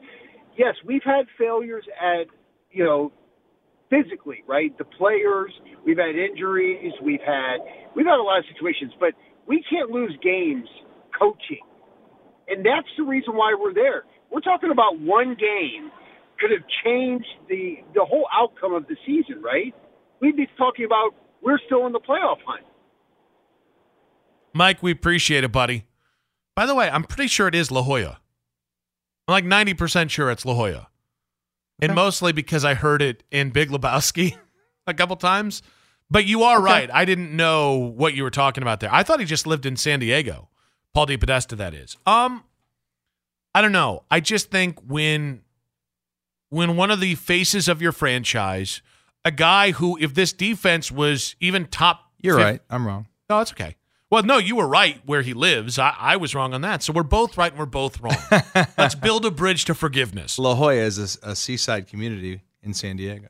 Yes, 0.58 0.76
we've 0.86 1.04
had 1.04 1.26
failures 1.38 1.84
at, 2.00 2.28
you 2.72 2.84
know, 2.84 3.12
physically, 3.90 4.44
right? 4.48 4.76
The 4.78 4.86
players, 4.86 5.52
we've 5.86 5.98
had 5.98 6.16
injuries, 6.16 6.94
we've 7.04 7.22
had 7.26 7.58
we've 7.96 8.06
had 8.06 8.20
a 8.20 8.24
lot 8.24 8.40
of 8.40 8.46
situations, 8.54 8.94
but 9.00 9.14
we 9.48 9.64
can't 9.70 9.90
lose 9.92 10.18
games 10.22 10.68
coaching. 11.18 11.62
And 12.48 12.66
that's 12.66 12.88
the 12.98 13.04
reason 13.04 13.36
why 13.36 13.56
we're 13.60 13.74
there. 13.74 14.04
We're 14.32 14.42
talking 14.42 14.72
about 14.72 15.00
one 15.00 15.36
game 15.36 15.92
could 16.40 16.52
have 16.52 16.68
changed 16.84 17.28
the 17.48 17.78
the 17.94 18.04
whole 18.04 18.28
outcome 18.34 18.74
of 18.74 18.88
the 18.88 18.96
season, 19.06 19.42
right? 19.42 19.74
We'd 20.20 20.36
be 20.36 20.48
talking 20.58 20.86
about 20.86 21.16
we're 21.42 21.60
still 21.66 21.86
in 21.86 21.94
the 21.94 22.00
playoff 22.00 22.38
hunt. 22.46 22.66
Mike, 24.54 24.82
we 24.82 24.92
appreciate 24.92 25.44
it, 25.44 25.52
buddy. 25.52 25.86
By 26.56 26.66
the 26.66 26.76
way, 26.76 26.90
I'm 26.90 27.04
pretty 27.04 27.28
sure 27.28 27.48
it 27.48 27.56
is 27.56 27.72
La 27.72 27.84
Jolla. 27.84 28.20
I'm 29.28 29.34
like 29.34 29.44
90% 29.44 30.10
sure 30.10 30.32
it's 30.32 30.46
La 30.46 30.54
Jolla. 30.54 30.88
And 31.82 31.94
mostly 31.94 32.32
because 32.32 32.64
I 32.64 32.74
heard 32.74 33.02
it 33.02 33.24
in 33.32 33.50
Big 33.50 33.70
Lebowski 33.70 34.38
a 34.88 34.94
couple 34.94 35.18
times. 35.18 35.62
But 36.10 36.26
you 36.26 36.44
are 36.44 36.62
right. 36.62 36.90
I 36.94 37.04
didn't 37.06 37.36
know 37.36 37.76
what 37.76 38.14
you 38.14 38.24
were 38.24 38.30
talking 38.30 38.62
about 38.62 38.80
there. 38.80 38.94
I 38.94 39.04
thought 39.04 39.20
he 39.20 39.26
just 39.26 39.48
lived 39.48 39.66
in 39.66 39.76
San 39.76 40.00
Diego. 40.00 40.50
Paul 40.94 41.08
DePodesta, 41.08 41.58
that 41.58 41.74
is. 41.74 41.98
Um, 42.06 42.44
I 43.54 43.62
don't 43.62 43.72
know. 43.72 44.04
I 44.12 44.20
just 44.20 44.52
think 44.52 44.80
when 44.88 45.42
when 46.50 46.78
one 46.78 46.92
of 46.92 47.00
the 47.00 47.16
faces 47.16 47.68
of 47.68 47.82
your 47.82 47.92
franchise, 47.92 48.82
a 49.26 49.32
guy 49.32 49.72
who, 49.72 49.98
if 50.00 50.14
this 50.14 50.32
defense 50.32 50.92
was 50.92 51.36
even 51.40 51.66
top, 51.66 52.12
You're 52.22 52.36
fif- 52.38 52.46
right. 52.46 52.62
I'm 52.70 52.86
wrong. 52.86 53.08
no, 53.30 53.40
it's 53.40 53.52
okay. 53.52 53.76
Well, 54.12 54.22
no, 54.24 54.38
you 54.38 54.56
were 54.56 54.68
right 54.68 55.02
where 55.06 55.24
he 55.24 55.34
lives. 55.34 55.80
I, 55.80 55.94
I 56.00 56.16
was 56.18 56.36
wrong 56.36 56.54
on 56.54 56.62
that. 56.62 56.84
So 56.84 56.94
we're 56.94 57.04
both 57.04 57.38
right 57.38 57.52
and 57.52 57.60
we're 57.60 57.66
both 57.66 58.00
wrong. 58.00 58.16
Let's 58.78 58.94
build 58.96 59.26
a 59.26 59.32
bridge 59.32 59.66
to 59.66 59.74
forgiveness. 59.74 60.38
La 60.38 60.54
Jolla 60.56 60.74
is 60.76 61.18
a, 61.24 61.32
a 61.32 61.36
seaside 61.36 61.88
community 61.88 62.42
in 62.62 62.74
San 62.76 62.98
Diego. 62.98 63.28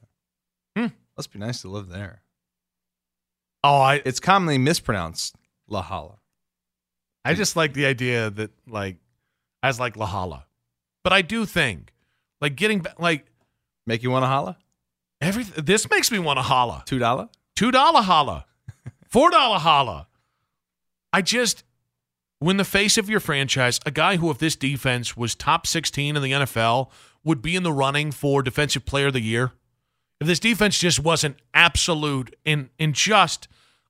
Hmm. 0.78 0.88
Must 1.18 1.32
be 1.32 1.40
nice 1.40 1.62
to 1.62 1.70
live 1.70 1.88
there. 1.88 2.22
Oh, 3.66 3.82
I 3.82 4.02
It's 4.06 4.20
commonly 4.20 4.60
mispronounced 4.60 5.36
Lahala. 5.70 6.18
I 7.24 7.34
just 7.34 7.56
like 7.56 7.74
the 7.74 7.88
idea 7.88 8.30
that 8.30 8.52
like 8.68 8.98
as 9.64 9.80
like 9.80 9.96
Lahala, 9.96 10.44
But 11.04 11.14
I 11.14 11.24
do 11.24 11.46
think 11.48 11.92
like 12.40 12.56
getting 12.56 12.80
back 12.80 13.00
like 13.00 13.26
Make 13.88 14.04
you 14.04 14.12
want 14.12 14.24
to 14.24 14.28
holla? 14.28 14.58
every 15.22 15.44
this 15.44 15.90
makes 15.90 16.12
me 16.12 16.20
want 16.20 16.38
to 16.38 16.44
holla. 16.44 16.84
Two 16.86 17.00
dollar? 17.00 17.30
Two 17.56 17.72
dollar 17.72 18.02
holla. 18.02 18.46
Four 19.10 19.32
dollar 19.32 19.58
holla. 19.58 20.08
I 21.12 21.22
just 21.24 21.64
when 22.38 22.58
the 22.58 22.66
face 22.66 22.98
of 23.00 23.10
your 23.10 23.20
franchise, 23.20 23.80
a 23.86 23.92
guy 23.92 24.18
who 24.18 24.30
if 24.30 24.38
this 24.38 24.56
defense 24.56 25.18
was 25.18 25.34
top 25.34 25.66
16 25.66 26.16
in 26.16 26.22
the 26.22 26.32
NFL 26.32 26.92
would 27.24 27.42
be 27.42 27.56
in 27.56 27.64
the 27.64 27.74
running 27.74 28.12
for 28.12 28.44
defensive 28.44 28.86
player 28.86 29.08
of 29.08 29.14
the 29.14 29.22
year. 29.22 29.54
If 30.20 30.28
this 30.28 30.40
defense 30.40 30.80
just 30.80 31.00
wasn't 31.00 31.38
absolute 31.54 32.36
and, 32.46 32.70
and 32.80 32.94
just 32.94 33.48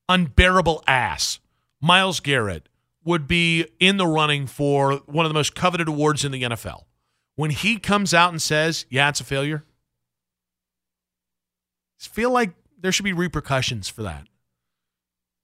unbearable 0.10 0.84
ass, 0.88 1.40
Myles 1.82 2.20
Garrett 2.20 2.68
would 3.04 3.28
be 3.28 3.68
in 3.80 3.98
the 3.98 4.08
running 4.08 4.48
for 4.48 4.96
one 5.06 5.26
of 5.26 5.30
the 5.30 5.36
most 5.36 5.56
coveted 5.56 5.88
awards 5.88 6.26
in 6.26 6.32
the 6.32 6.44
NFL. 6.44 6.84
When 7.36 7.52
he 7.52 7.78
comes 7.78 8.14
out 8.14 8.32
and 8.32 8.42
says, 8.42 8.86
yeah, 8.90 9.10
it's 9.10 9.22
a 9.22 9.24
failure, 9.24 9.64
I 12.02 12.08
feel 12.08 12.32
like 12.32 12.54
there 12.80 12.92
should 12.92 13.04
be 13.04 13.14
repercussions 13.14 13.88
for 13.90 14.04
that. 14.04 14.28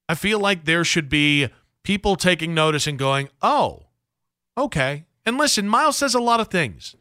I 0.10 0.16
feel 0.16 0.40
like 0.40 0.66
there 0.66 0.84
should 0.84 1.10
be 1.10 1.50
people 1.84 2.16
taking 2.16 2.54
notice 2.54 2.88
and 2.88 2.98
going, 2.98 3.30
oh, 3.42 3.84
okay. 4.58 5.06
And 5.26 5.38
listen, 5.38 5.68
Myles 5.68 5.98
says 5.98 6.16
a 6.16 6.20
lot 6.20 6.40
of 6.40 6.48
things. 6.48 6.96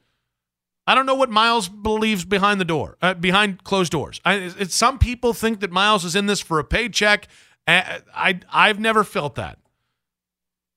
I 0.86 0.94
don't 0.94 1.06
know 1.06 1.14
what 1.14 1.30
Myles 1.30 1.68
believes 1.68 2.24
behind 2.24 2.60
the 2.60 2.64
door, 2.64 2.96
uh, 3.00 3.14
behind 3.14 3.62
closed 3.64 3.92
doors. 3.92 4.20
I, 4.24 4.34
it's, 4.58 4.74
some 4.74 4.98
people 4.98 5.32
think 5.32 5.60
that 5.60 5.70
Myles 5.70 6.04
is 6.04 6.16
in 6.16 6.26
this 6.26 6.40
for 6.40 6.58
a 6.58 6.64
paycheck. 6.64 7.28
I, 7.68 8.00
I, 8.14 8.40
I've 8.52 8.80
never 8.80 9.04
felt 9.04 9.36
that. 9.36 9.58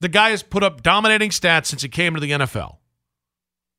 The 0.01 0.09
guy 0.09 0.31
has 0.31 0.43
put 0.43 0.63
up 0.63 0.83
dominating 0.83 1.29
stats 1.29 1.67
since 1.67 1.81
he 1.81 1.89
came 1.89 2.13
to 2.13 2.19
the 2.19 2.31
NFL. 2.31 2.77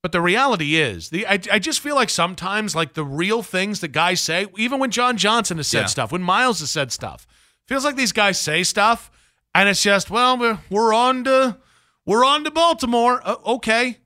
But 0.03 0.13
the 0.13 0.21
reality 0.21 0.77
is, 0.77 1.11
the 1.11 1.27
I, 1.27 1.39
I 1.53 1.59
just 1.59 1.81
feel 1.81 1.95
like 1.95 2.11
sometimes, 2.11 2.75
like 2.75 2.95
the 2.95 3.05
real 3.05 3.43
things 3.43 3.81
that 3.81 3.89
guys 3.89 4.21
say, 4.21 4.47
even 4.57 4.79
when 4.79 4.91
John 4.91 5.17
Johnson 5.17 5.59
has 5.59 5.67
said 5.69 5.81
Yeah. 5.81 5.87
stuff, 5.87 6.13
when 6.13 6.23
Myles 6.23 6.61
has 6.61 6.71
said 6.71 6.93
stuff, 6.93 7.27
feels 7.69 7.85
like 7.85 7.97
these 7.97 8.13
guys 8.13 8.39
say 8.41 8.65
stuff, 8.65 9.11
and 9.55 9.69
it's 9.69 9.83
just, 9.83 10.11
well, 10.11 10.37
we're, 10.37 10.59
we're 10.69 10.93
on 10.93 11.25
to 11.25 11.59
we're 12.07 12.25
on 12.25 12.45
to 12.45 12.51
Baltimore. 12.51 13.21
Uh, 13.25 13.37
okay, 13.47 13.99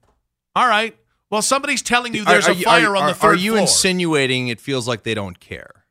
all 0.55 0.69
right. 0.69 0.97
Well, 1.31 1.43
somebody's 1.43 1.83
telling 1.83 2.15
you 2.15 2.25
there's 2.25 2.47
Are- 2.47 2.51
a 2.53 2.55
are 2.55 2.57
you- 2.57 2.65
fire 2.65 2.91
are, 2.93 2.97
on 2.97 3.07
the 3.07 3.15
third 3.15 3.29
Are 3.33 3.35
you 3.35 3.53
floor. 3.53 3.61
insinuating 3.63 4.49
it 4.49 4.61
feels 4.61 4.89
like 4.89 5.03
they 5.03 5.15
don't 5.15 5.39
care? 5.41 5.85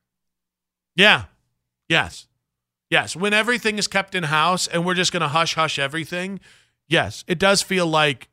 Yeah. 0.95 1.25
Yes. 1.89 2.27
Yes. 2.89 3.15
When 3.15 3.33
everything 3.33 3.77
is 3.77 3.87
kept 3.87 4.15
in 4.15 4.23
house 4.23 4.67
and 4.67 4.85
we're 4.85 4.93
just 4.95 5.11
going 5.11 5.21
to 5.21 5.27
hush 5.27 5.55
hush 5.55 5.77
everything. 5.77 6.39
Yes. 6.87 7.23
It 7.27 7.37
does 7.39 7.61
feel 7.61 7.85
like 7.85 8.29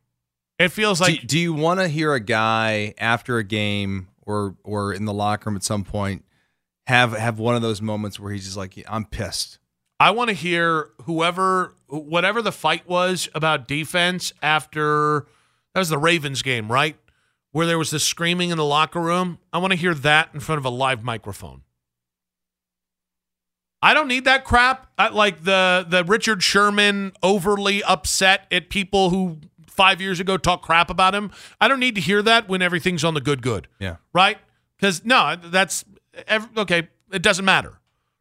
it 0.58 0.68
feels 0.68 1.00
like 1.00 1.20
do, 1.22 1.26
do 1.26 1.38
you 1.38 1.52
want 1.52 1.80
to 1.80 1.88
hear 1.88 2.14
a 2.14 2.20
guy 2.20 2.94
after 2.98 3.38
a 3.38 3.44
game 3.44 4.08
or 4.22 4.56
or 4.64 4.92
in 4.94 5.04
the 5.04 5.12
locker 5.12 5.50
room 5.50 5.56
at 5.56 5.62
some 5.64 5.84
point 5.84 6.24
have 6.86 7.12
have 7.12 7.38
one 7.38 7.54
of 7.56 7.62
those 7.62 7.82
moments 7.82 8.18
where 8.20 8.32
he's 8.32 8.44
just 8.44 8.56
like, 8.56 8.82
I'm 8.88 9.04
pissed. 9.04 9.58
I 10.00 10.10
want 10.12 10.28
to 10.28 10.34
hear 10.34 10.90
whoever 11.02 11.74
whatever 11.88 12.40
the 12.42 12.52
fight 12.52 12.88
was 12.88 13.28
about 13.34 13.68
defense 13.68 14.32
after 14.42 15.26
that 15.74 15.80
was 15.80 15.88
the 15.88 15.98
Ravens 15.98 16.42
game, 16.42 16.70
right? 16.70 16.96
Where 17.52 17.66
there 17.66 17.78
was 17.78 17.90
this 17.90 18.04
screaming 18.04 18.50
in 18.50 18.56
the 18.58 18.64
locker 18.64 19.00
room. 19.00 19.38
I 19.52 19.58
want 19.58 19.72
to 19.72 19.76
hear 19.78 19.94
that 19.94 20.30
in 20.34 20.40
front 20.40 20.58
of 20.58 20.64
a 20.64 20.70
live 20.70 21.04
microphone. 21.04 21.62
I 23.82 23.92
don't 23.92 24.08
need 24.08 24.24
that 24.24 24.44
crap. 24.44 24.90
I, 24.96 25.08
like 25.08 25.44
the 25.44 25.84
the 25.88 26.04
Richard 26.04 26.42
Sherman 26.42 27.12
overly 27.22 27.82
upset 27.82 28.46
at 28.50 28.70
people 28.70 29.10
who 29.10 29.38
five 29.66 30.00
years 30.00 30.20
ago 30.20 30.36
talked 30.38 30.64
crap 30.64 30.88
about 30.88 31.14
him. 31.14 31.30
I 31.60 31.68
don't 31.68 31.80
need 31.80 31.94
to 31.96 32.00
hear 32.00 32.22
that 32.22 32.48
when 32.48 32.62
everything's 32.62 33.04
on 33.04 33.14
the 33.14 33.20
good 33.20 33.42
good 33.42 33.68
Yeah. 33.78 33.96
right? 34.12 34.38
Because 34.78 35.04
no, 35.04 35.36
that's 35.36 35.84
ev- 36.26 36.48
okay. 36.56 36.88
It 37.12 37.22
doesn't 37.22 37.44
matter, 37.44 37.78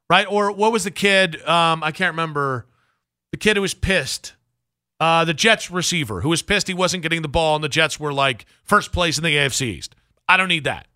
right? 0.10 0.28
Or 0.30 0.52
what 0.52 0.72
was 0.72 0.84
the 0.84 0.92
kid? 0.92 1.42
Um, 1.48 1.82
I 1.84 1.92
can't 1.92 2.14
remember. 2.14 2.68
The 3.32 3.38
kid 3.38 3.56
who 3.56 3.62
was 3.62 3.74
pissed. 3.74 4.34
Uh, 5.04 5.26
the 5.26 5.34
Jets 5.34 5.70
receiver 5.70 6.22
who 6.22 6.30
was 6.30 6.42
pissed 6.42 6.70
he 6.70 6.74
wasn't 6.74 7.04
getting 7.04 7.24
the 7.24 7.28
ball, 7.28 7.56
and 7.56 7.64
the 7.64 7.68
Jets 7.68 8.00
were 8.00 8.14
like 8.14 8.46
first 8.64 8.94
place 8.94 9.18
in 9.18 9.24
the 9.26 9.36
AFC 9.36 9.64
East. 9.64 9.96
I 10.30 10.38
don't 10.38 10.48
need 10.48 10.64
that. 10.64 10.88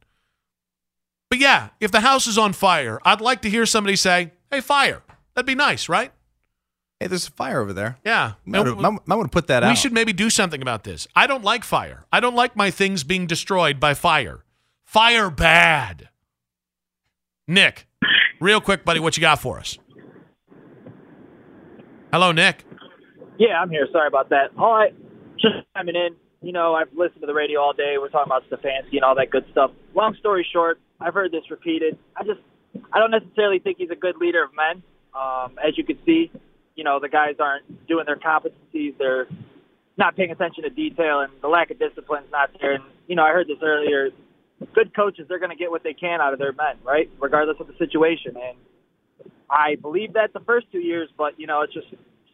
But 1.30 1.40
yeah, 1.40 1.72
if 1.82 1.92
the 1.92 2.00
house 2.00 2.26
is 2.26 2.38
on 2.38 2.54
fire, 2.54 3.02
I'd 3.04 3.20
like 3.20 3.42
to 3.42 3.50
hear 3.50 3.66
somebody 3.66 3.98
say, 3.98 4.32
"Hey, 4.50 4.62
fire!" 4.62 5.02
That'd 5.34 5.46
be 5.46 5.56
nice, 5.56 5.90
right? 5.90 6.14
Hey, 7.02 7.08
there's 7.08 7.28
a 7.28 7.32
fire 7.32 7.60
over 7.60 7.74
there. 7.74 7.98
Yeah. 8.06 8.36
Might, 8.46 8.64
No, 8.66 8.76
might, 8.76 9.06
might 9.08 9.16
want 9.18 9.30
to 9.30 9.36
put 9.36 9.48
that 9.48 9.62
we 9.64 9.70
out. 9.70 9.78
should 9.78 9.92
maybe 9.92 10.14
do 10.14 10.30
something 10.30 10.62
about 10.62 10.86
this. 10.86 11.06
I 11.14 11.28
don't 11.28 11.44
like 11.44 11.66
fire. 11.66 12.06
I 12.10 12.22
don't 12.22 12.34
like 12.34 12.56
my 12.56 12.72
things 12.72 13.04
being 13.04 13.28
destroyed 13.28 13.78
by 13.78 13.94
fire. 13.94 14.46
Fire 14.86 15.30
bad. 15.30 16.08
Nick, 17.46 17.88
real 18.40 18.62
quick, 18.62 18.86
buddy, 18.86 19.02
what 19.02 19.18
you 19.18 19.22
got 19.22 19.42
for 19.42 19.60
us? 19.60 19.78
Hello, 22.14 22.32
Nick. 22.32 22.64
Yeah, 23.38 23.62
I'm 23.62 23.70
here. 23.70 23.88
Sorry 23.92 24.08
about 24.08 24.30
that. 24.30 24.52
All 24.58 24.74
right, 24.74 24.94
just 25.40 25.56
chiming 25.76 25.96
in. 25.96 26.16
You 26.42 26.54
know, 26.54 26.74
I've 26.74 26.90
listened 26.94 27.22
to 27.22 27.28
the 27.28 27.34
radio 27.34 27.60
all 27.60 27.74
day. 27.74 27.96
We're 28.00 28.10
talking 28.10 28.32
about 28.32 28.44
Stefanski 28.50 28.94
and 28.94 29.04
all 29.04 29.16
that 29.16 29.32
good 29.32 29.46
stuff. 29.52 29.72
Long 29.96 30.16
story 30.20 30.46
short, 30.52 30.80
I've 31.00 31.14
heard 31.14 31.32
this 31.32 31.50
repeated. 31.50 31.98
I 32.16 32.24
just, 32.24 32.40
I 32.94 33.00
don't 33.00 33.12
necessarily 33.12 33.60
think 33.60 33.78
he's 33.80 33.90
a 33.90 33.96
good 33.96 34.18
leader 34.18 34.44
of 34.44 34.52
men. 34.56 34.84
Um, 35.18 35.58
as 35.58 35.78
you 35.78 35.84
can 35.84 35.98
see, 36.06 36.32
you 36.76 36.84
know, 36.84 37.00
the 37.02 37.10
guys 37.10 37.36
aren't 37.40 37.88
doing 37.88 38.06
their 38.06 38.18
competencies. 38.18 38.98
They're 39.00 39.28
not 39.98 40.16
paying 40.16 40.30
attention 40.32 40.64
to 40.64 40.70
detail, 40.70 41.22
and 41.22 41.32
the 41.42 41.48
lack 41.48 41.72
of 41.72 41.80
discipline's 41.80 42.32
not 42.32 42.52
there. 42.62 42.74
And 42.74 42.84
you 43.08 43.16
know, 43.16 43.24
I 43.24 43.32
heard 43.32 43.48
this 43.48 43.58
earlier. 43.64 44.10
Good 44.74 44.96
coaches, 44.96 45.26
they're 45.30 45.40
going 45.40 45.52
to 45.52 45.56
get 45.56 45.70
what 45.70 45.84
they 45.84 45.94
can 45.94 46.20
out 46.22 46.34
of 46.34 46.40
their 46.40 46.54
men, 46.54 46.78
right? 46.84 47.10
Regardless 47.20 47.58
of 47.60 47.68
the 47.68 47.74
situation. 47.78 48.34
And 48.36 48.58
I 49.50 49.76
believe 49.76 50.14
that 50.14 50.34
the 50.34 50.40
first 50.40 50.68
two 50.72 50.80
years, 50.80 51.10
but 51.18 51.40
you 51.40 51.46
know, 51.46 51.62
it's 51.62 51.74
just 51.74 51.88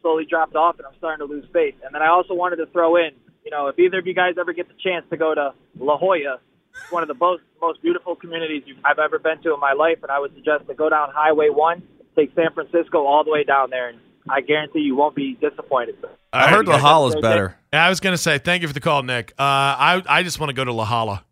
slowly 0.04 0.26
dropped 0.28 0.54
off, 0.54 0.76
and 0.76 0.84
I'm 0.86 0.92
starting 0.98 1.26
to 1.26 1.32
lose 1.32 1.46
faith. 1.52 1.74
And 1.82 1.94
then 1.94 2.02
I 2.02 2.08
also 2.08 2.34
wanted 2.34 2.56
to 2.56 2.66
throw 2.66 2.96
in, 2.96 3.10
You 3.44 3.50
know, 3.50 3.68
if 3.68 3.78
either 3.78 3.98
of 3.98 4.06
you 4.06 4.12
guys 4.14 4.34
ever 4.38 4.52
get 4.52 4.68
the 4.68 4.74
chance 4.82 5.04
to 5.10 5.16
go 5.16 5.34
to 5.34 5.54
La 5.80 5.96
Jolla, 5.96 6.38
it's 6.74 6.92
one 6.92 7.02
of 7.02 7.08
the 7.08 7.14
most 7.14 7.42
most 7.60 7.80
beautiful 7.80 8.14
communities 8.16 8.62
I've 8.84 8.98
ever 8.98 9.18
been 9.18 9.40
to 9.42 9.54
in 9.54 9.60
my 9.60 9.72
life, 9.72 9.98
and 10.02 10.10
I 10.10 10.18
would 10.20 10.34
suggest 10.34 10.66
to 10.68 10.74
go 10.74 10.88
down 10.90 11.08
Highway 11.14 11.48
One, 11.48 11.82
take 12.16 12.34
San 12.34 12.52
Francisco 12.52 13.06
all 13.06 13.24
the 13.24 13.30
way 13.30 13.44
down 13.44 13.70
there, 13.70 13.88
and 13.88 13.98
I 14.28 14.40
guarantee 14.42 14.80
you 14.80 14.94
won't 14.96 15.14
be 15.14 15.34
disappointed. 15.40 15.96
I 16.32 16.48
heard 16.50 16.66
La 16.66 16.78
Jolla's 16.78 17.16
better. 17.16 17.56
Yeah, 17.72 17.84
I 17.86 17.88
was 17.88 18.00
going 18.00 18.12
to 18.14 18.18
say 18.18 18.38
thank 18.38 18.62
you 18.62 18.68
for 18.68 18.74
the 18.74 18.80
call, 18.80 19.02
Nick. 19.02 19.32
Uh, 19.38 19.42
I 19.42 20.02
I 20.06 20.22
just 20.22 20.38
want 20.40 20.50
to 20.50 20.54
go 20.54 20.64
to 20.64 20.72
La 20.72 20.84
Jolla. 20.84 21.24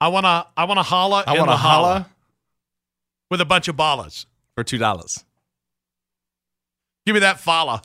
I 0.00 0.08
want 0.08 0.24
to 0.26 0.46
I 0.56 0.64
want 0.64 0.78
to 0.78 0.82
holla 0.82 1.24
I 1.26 1.32
in 1.32 1.38
want 1.38 1.50
La 1.50 1.54
to 1.56 1.62
holla 1.62 1.86
Jolla 1.88 2.10
with 3.30 3.40
a 3.40 3.44
bunch 3.44 3.68
of 3.68 3.76
ballas. 3.76 4.26
for 4.56 4.64
two 4.64 4.78
dollars. 4.78 5.24
Give 7.06 7.14
me 7.14 7.20
that 7.20 7.40
falla. 7.40 7.82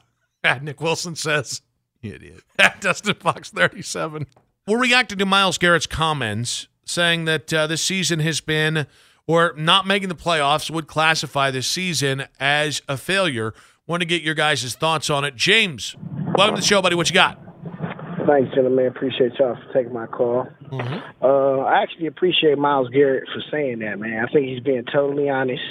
Nick 0.62 0.82
Wilson 0.82 1.16
says. 1.16 1.62
You 2.02 2.14
idiot. 2.14 2.42
at 2.60 2.82
Dustin 2.82 3.16
Fox 3.16 3.50
37. 3.50 4.28
We're 4.68 4.80
reacting 4.80 5.18
to 5.20 5.26
Myles 5.26 5.58
Garrett's 5.58 5.88
comments 5.88 6.68
saying 6.86 7.26
that 7.26 7.54
uh, 7.54 7.68
this 7.68 7.82
season 7.82 8.20
has 8.20 8.42
been, 8.42 8.88
or 9.26 9.54
not 9.58 9.86
making 9.86 10.10
the 10.10 10.16
playoffs 10.16 10.70
would 10.70 10.88
classify 10.88 11.52
this 11.52 11.68
season 11.68 12.26
as 12.40 12.82
a 12.88 12.98
failure. 12.98 13.54
Want 13.88 14.02
to 14.02 14.06
get 14.06 14.22
your 14.22 14.36
guys' 14.36 14.76
thoughts 14.76 15.10
on 15.10 15.24
it. 15.24 15.36
James, 15.36 15.96
welcome 16.36 16.56
to 16.56 16.62
the 16.62 16.68
show, 16.68 16.82
buddy. 16.82 16.96
What 16.96 17.10
you 17.10 17.14
got? 17.14 17.40
Thanks, 18.28 18.54
gentlemen. 18.54 18.88
Appreciate 18.88 19.32
y'all 19.40 19.56
for 19.56 19.74
taking 19.74 19.94
my 19.94 20.06
call. 20.06 20.48
Uh, 21.22 21.60
I 21.60 21.82
actually 21.82 22.08
appreciate 22.08 22.58
Myles 22.58 22.90
Garrett 22.90 23.24
for 23.34 23.42
saying 23.50 23.80
that, 23.80 24.00
man. 24.00 24.26
I 24.28 24.32
think 24.32 24.48
he's 24.48 24.60
being 24.60 24.84
totally 24.92 25.30
honest. 25.30 25.64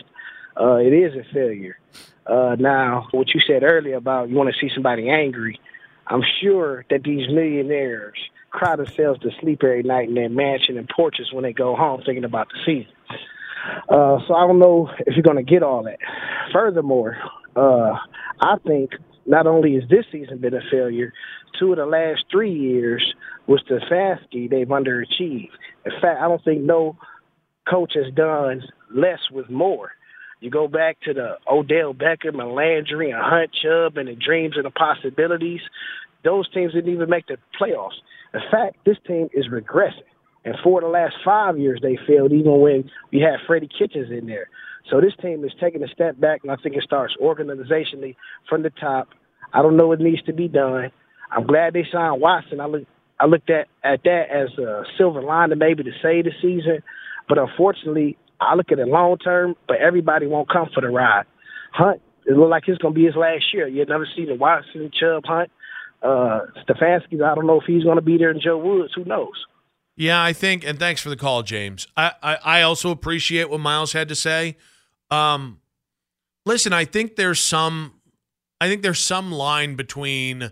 Uh, 0.59 0.77
it 0.77 0.95
is 0.95 1.13
a 1.15 1.35
failure. 1.35 1.79
Uh, 2.27 2.57
now, 2.59 3.09
what 3.13 3.29
you 3.35 3.41
said 3.47 3.63
earlier 3.63 3.97
about 3.97 4.29
you 4.29 4.37
want 4.37 4.53
to 4.53 4.59
see 4.61 4.73
somebody 4.75 5.09
angry, 5.09 5.61
I'm 6.07 6.23
sure 6.41 6.85
that 6.91 7.03
these 7.03 7.29
millionaires 7.29 8.19
cry 8.51 8.77
themselves 8.77 9.21
to 9.21 9.31
sleep 9.41 9.61
every 9.63 9.83
night 9.83 10.09
in 10.09 10.15
their 10.15 10.29
mansion 10.29 10.79
and 10.79 10.89
porches 10.89 11.33
when 11.33 11.45
they 11.45 11.53
go 11.53 11.77
home 11.77 12.03
thinking 12.05 12.25
about 12.25 12.49
the 12.49 12.59
season. 12.65 12.93
Uh, 13.89 14.19
so 14.27 14.35
I 14.35 14.47
don't 14.47 14.59
know 14.59 14.91
if 15.07 15.15
you're 15.15 15.23
going 15.23 15.37
to 15.37 15.43
get 15.43 15.63
all 15.63 15.85
that. 15.85 15.99
Furthermore, 16.53 17.17
uh, 17.55 17.95
I 18.41 18.57
think 18.67 18.93
not 19.27 19.47
only 19.47 19.75
has 19.75 19.89
this 19.89 20.05
season 20.11 20.39
been 20.39 20.55
a 20.55 20.61
failure, 20.71 21.13
two 21.59 21.73
of 21.73 21.79
the 21.79 21.87
last 21.87 22.25
three 22.31 22.53
years 22.53 23.15
with 23.47 23.61
Stefanski, 23.69 24.49
they've 24.49 24.67
underachieved. 24.67 25.51
In 25.85 25.93
fact, 26.01 26.21
I 26.21 26.29
don't 26.29 26.43
think 26.45 26.63
no 26.63 26.97
coach 27.69 27.93
has 27.95 28.13
done 28.15 28.63
less 28.95 29.19
with 29.31 29.51
more. 29.51 29.91
You 30.41 30.51
go 30.51 30.69
back 30.69 30.99
to 31.03 31.15
the 31.15 31.37
Odell 31.51 31.95
Beckham 31.95 32.41
and 32.41 32.53
Landry 32.53 33.11
and 33.11 33.21
Hunt 33.23 33.51
Chubb 33.53 33.97
and 33.97 34.09
the 34.09 34.15
dreams 34.15 34.55
and 34.57 34.65
the 34.65 34.71
possibilities. 34.71 35.61
Those 36.25 36.49
teams 36.53 36.73
didn't 36.75 36.93
even 36.93 37.09
make 37.09 37.27
the 37.27 37.39
playoffs. 37.61 37.97
In 38.35 38.41
fact, 38.51 38.77
this 38.85 38.99
team 39.07 39.29
is 39.33 39.47
regressing. 39.49 40.05
And 40.45 40.55
for 40.63 40.81
the 40.81 40.87
last 40.87 41.17
five 41.25 41.59
years, 41.59 41.81
they 41.83 41.99
failed, 42.07 42.33
even 42.33 42.61
when 42.61 42.91
we 43.13 43.21
had 43.21 43.41
Freddie 43.47 43.69
Kitchens 43.69 44.11
in 44.11 44.27
there. 44.27 44.49
So 44.91 45.01
this 45.01 45.15
team 45.21 45.45
is 45.45 45.51
taking 45.61 45.83
a 45.83 45.89
step 45.89 46.21
back, 46.21 46.43
and 46.43 46.53
I 46.53 46.57
think 46.57 46.77
it 46.77 46.85
starts 46.85 47.15
organizationally 47.21 48.15
from 48.49 48.63
the 48.63 48.71
top. 48.71 49.09
I 49.53 49.63
don't 49.63 49.77
know 49.77 49.89
what 49.89 50.01
needs 50.01 50.23
to 50.25 50.33
be 50.33 50.49
done. 50.49 50.93
I'm 51.31 51.47
glad 51.47 51.73
they 51.73 51.85
signed 51.91 52.21
Watson. 52.21 52.61
I 52.61 52.67
look, 52.67 52.85
I 53.19 53.27
looked 53.27 53.51
at 53.51 53.67
at 53.83 54.05
that 54.05 54.25
as 54.31 54.57
a 54.59 54.85
silver 54.97 55.23
lining, 55.23 55.59
maybe 55.59 55.83
to 55.83 55.91
save 56.03 56.25
the 56.25 56.33
season. 56.41 56.83
But 57.29 57.39
unfortunately, 57.39 58.17
I 58.41 58.55
look 58.55 58.73
at 58.73 58.79
it 58.79 58.89
long 58.89 59.19
term. 59.19 59.55
But 59.67 59.79
everybody 59.79 60.27
won't 60.27 60.49
come 60.49 60.69
for 60.75 60.81
the 60.81 60.89
ride. 60.89 61.25
Hunt, 61.73 62.01
it 62.27 62.37
looked 62.37 62.51
like 62.51 62.65
it's 62.67 62.81
to 62.81 62.91
be 62.91 63.05
his 63.05 63.17
last 63.17 63.45
year. 63.53 63.69
You've 63.69 63.89
never 63.89 64.07
seen 64.17 64.27
the 64.27 64.35
Watson, 64.35 64.91
Chubb, 64.99 65.25
Hunt, 65.27 65.51
uh, 66.03 66.41
Stefanski. 66.67 67.23
I 67.23 67.35
don't 67.35 67.47
know 67.47 67.61
if 67.61 67.67
he's 67.67 67.85
to 67.85 68.01
be 68.01 68.19
there. 68.19 68.35
Joe 68.35 68.59
Woods, 68.59 68.93
who 68.95 69.05
knows? 69.05 69.35
Yeah, 69.97 70.23
I 70.23 70.35
think, 70.35 70.65
and 70.67 70.79
thanks 70.79 71.01
for 71.01 71.09
the 71.09 71.17
call, 71.17 71.43
James. 71.43 71.87
I, 71.97 72.13
I, 72.23 72.39
I 72.45 72.63
also 72.63 72.91
appreciate 72.91 73.49
what 73.49 73.61
Myles 73.61 73.95
had 73.95 74.09
to 74.09 74.15
say. 74.15 74.57
Um, 75.11 75.61
listen, 76.45 76.75
I 76.75 76.85
think 76.85 77.17
there's 77.17 77.41
some, 77.41 77.95
I 78.61 78.69
think 78.69 78.83
there's 78.83 78.99
some 78.99 79.33
line 79.33 79.75
between, 79.75 80.51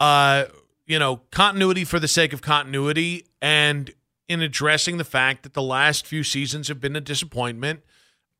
uh, 0.00 0.44
you 0.86 0.98
know, 0.98 1.20
continuity 1.30 1.84
for 1.84 2.00
the 2.00 2.08
sake 2.08 2.32
of 2.32 2.40
continuity 2.40 3.26
and 3.42 3.92
in 4.28 4.42
addressing 4.42 4.96
the 4.96 5.04
fact 5.04 5.42
that 5.42 5.54
the 5.54 5.62
last 5.62 6.06
few 6.06 6.22
seasons 6.24 6.68
have 6.68 6.80
been 6.80 6.96
a 6.96 7.00
disappointment 7.00 7.80